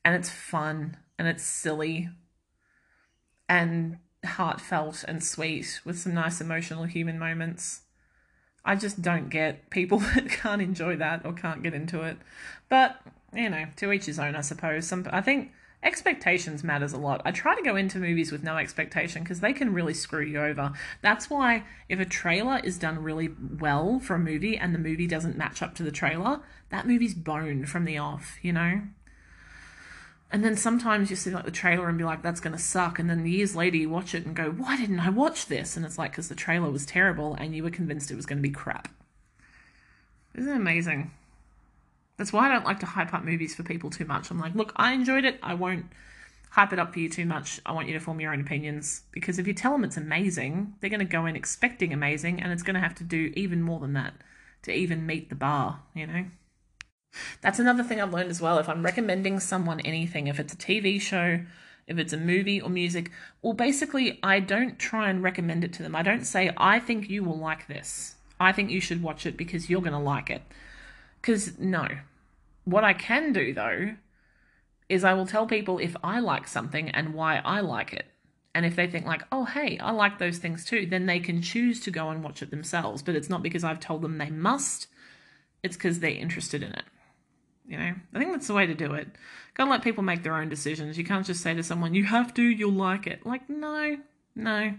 [0.03, 2.09] and it's fun and it's silly
[3.47, 7.81] and heartfelt and sweet with some nice emotional human moments.
[8.65, 12.17] I just don't get people that can't enjoy that or can't get into it.
[12.69, 12.99] But,
[13.35, 14.87] you know, to each his own, I suppose.
[14.87, 15.51] Some I think
[15.83, 17.21] expectations matters a lot.
[17.23, 20.41] I try to go into movies with no expectation because they can really screw you
[20.41, 20.73] over.
[21.03, 25.05] That's why if a trailer is done really well for a movie and the movie
[25.05, 26.39] doesn't match up to the trailer,
[26.71, 28.81] that movie's boned from the off, you know?
[30.31, 32.99] And then sometimes you see like the trailer and be like, that's going to suck.
[32.99, 35.75] And then years later you watch it and go, why didn't I watch this?
[35.75, 38.37] And it's like, because the trailer was terrible and you were convinced it was going
[38.37, 38.87] to be crap.
[40.33, 41.11] Isn't it amazing?
[42.15, 44.31] That's why I don't like to hype up movies for people too much.
[44.31, 45.37] I'm like, look, I enjoyed it.
[45.43, 45.87] I won't
[46.51, 47.59] hype it up for you too much.
[47.65, 50.75] I want you to form your own opinions because if you tell them it's amazing,
[50.79, 53.61] they're going to go in expecting amazing and it's going to have to do even
[53.61, 54.13] more than that
[54.63, 56.25] to even meet the bar, you know?
[57.41, 58.59] That's another thing I've learned as well.
[58.59, 61.41] If I'm recommending someone anything, if it's a TV show,
[61.87, 65.83] if it's a movie or music, well, basically, I don't try and recommend it to
[65.83, 65.95] them.
[65.95, 68.15] I don't say, I think you will like this.
[68.39, 70.43] I think you should watch it because you're going to like it.
[71.19, 71.87] Because, no,
[72.65, 73.95] what I can do though
[74.87, 78.05] is I will tell people if I like something and why I like it.
[78.53, 81.41] And if they think like, "Oh, hey, I like those things too," then they can
[81.41, 84.29] choose to go and watch it themselves, but it's not because I've told them they
[84.29, 84.87] must.
[85.63, 86.83] It's because they're interested in it.
[87.67, 87.93] You know?
[88.13, 89.07] I think that's the way to do it.
[89.53, 90.97] Got to let people make their own decisions.
[90.97, 93.97] You can't just say to someone, "You have to, you'll like it." Like, no.
[94.35, 94.73] No.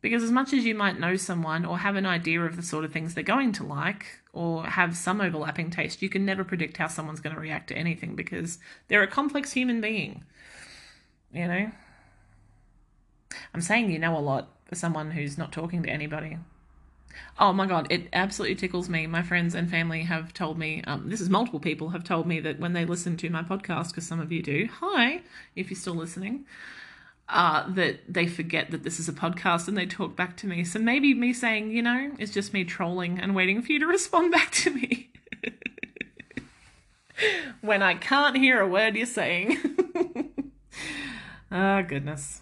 [0.00, 2.84] Because as much as you might know someone or have an idea of the sort
[2.84, 6.76] of things they're going to like or have some overlapping taste, you can never predict
[6.76, 8.58] how someone's going to react to anything because
[8.88, 10.24] they're a complex human being.
[11.32, 11.72] You know?
[13.54, 16.36] I'm saying you know a lot for someone who's not talking to anybody.
[17.38, 19.06] Oh my god, it absolutely tickles me.
[19.06, 22.40] My friends and family have told me, um, this is multiple people have told me
[22.40, 25.22] that when they listen to my podcast, because some of you do, hi,
[25.56, 26.44] if you're still listening,
[27.28, 30.64] uh, that they forget that this is a podcast and they talk back to me.
[30.64, 33.86] So maybe me saying, you know, is just me trolling and waiting for you to
[33.98, 35.10] respond back to me.
[37.60, 39.58] when I can't hear a word you're saying.
[41.54, 42.40] Ah, oh, goodness.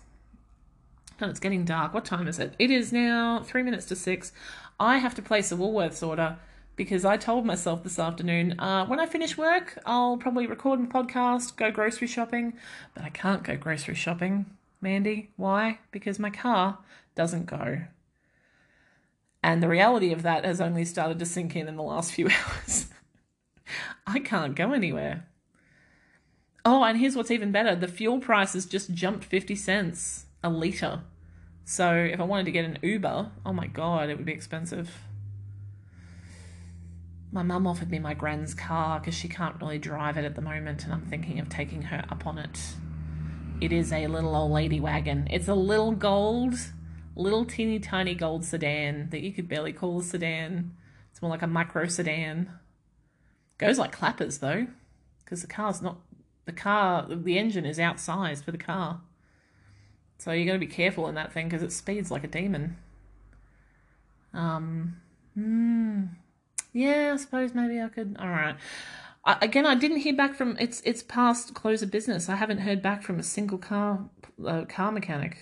[1.28, 1.92] It's getting dark.
[1.92, 2.54] What time is it?
[2.58, 4.32] It is now three minutes to six.
[4.78, 6.38] I have to place a Woolworths order
[6.76, 10.84] because I told myself this afternoon uh, when I finish work, I'll probably record a
[10.84, 12.54] podcast, go grocery shopping,
[12.94, 14.46] but I can't go grocery shopping
[14.80, 15.30] Mandy.
[15.36, 15.78] Why?
[15.90, 16.78] Because my car
[17.14, 17.82] doesn't go.
[19.42, 22.28] And the reality of that has only started to sink in in the last few
[22.46, 22.86] hours.
[24.06, 25.26] I can't go anywhere.
[26.64, 31.02] Oh, and here's what's even better the fuel prices just jumped 50 cents a litre.
[31.64, 34.90] So if I wanted to get an Uber, oh my god, it would be expensive.
[37.32, 40.42] My mum offered me my gran's car because she can't really drive it at the
[40.42, 42.58] moment, and I'm thinking of taking her up on it
[43.60, 45.28] it is a little old lady wagon.
[45.30, 46.54] It's a little gold,
[47.14, 50.74] little teeny tiny gold sedan that you could barely call a sedan.
[51.10, 52.50] It's more like a micro sedan.
[53.58, 54.66] Goes like clappers though,
[55.22, 55.98] because the car's not
[56.46, 57.06] the car.
[57.08, 59.02] The engine is outsized for the car,
[60.20, 62.76] so you got to be careful in that thing because it speeds like a demon.
[64.32, 64.96] Um,
[65.34, 66.04] hmm.
[66.72, 68.16] Yeah, I suppose maybe I could.
[68.18, 68.56] All right
[69.26, 72.28] again, I didn't hear back from it's it's past close of business.
[72.28, 74.08] I haven't heard back from a single car
[74.46, 75.38] uh, car mechanic.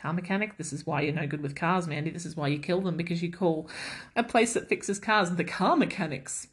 [0.00, 0.56] Car mechanic.
[0.58, 2.10] This is why you're no good with cars, Mandy.
[2.10, 3.68] This is why you kill them because you call
[4.14, 6.48] a place that fixes cars the car mechanics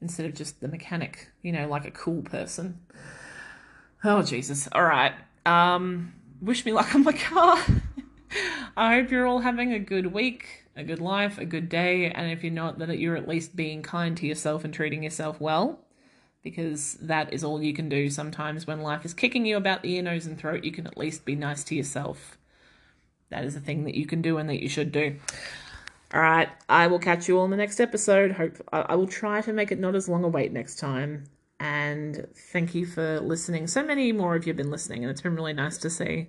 [0.00, 1.28] instead of just the mechanic.
[1.42, 2.80] You know, like a cool person.
[4.04, 4.68] Oh Jesus!
[4.72, 5.12] All right.
[5.44, 7.58] Um, wish me luck on my car.
[8.76, 12.30] I hope you're all having a good week, a good life, a good day, and
[12.30, 15.80] if you're not, that you're at least being kind to yourself and treating yourself well
[16.46, 19.92] because that is all you can do sometimes when life is kicking you about the
[19.96, 20.62] ear, nose, and throat.
[20.62, 22.38] You can at least be nice to yourself.
[23.30, 25.16] That is a thing that you can do and that you should do.
[26.14, 28.30] All right, I will catch you all in the next episode.
[28.30, 31.24] Hope I will try to make it not as long a wait next time.
[31.58, 33.66] And thank you for listening.
[33.66, 36.28] So many more of you have been listening, and it's been really nice to see.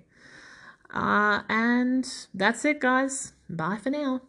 [0.92, 3.34] Uh, and that's it, guys.
[3.48, 4.22] Bye for now.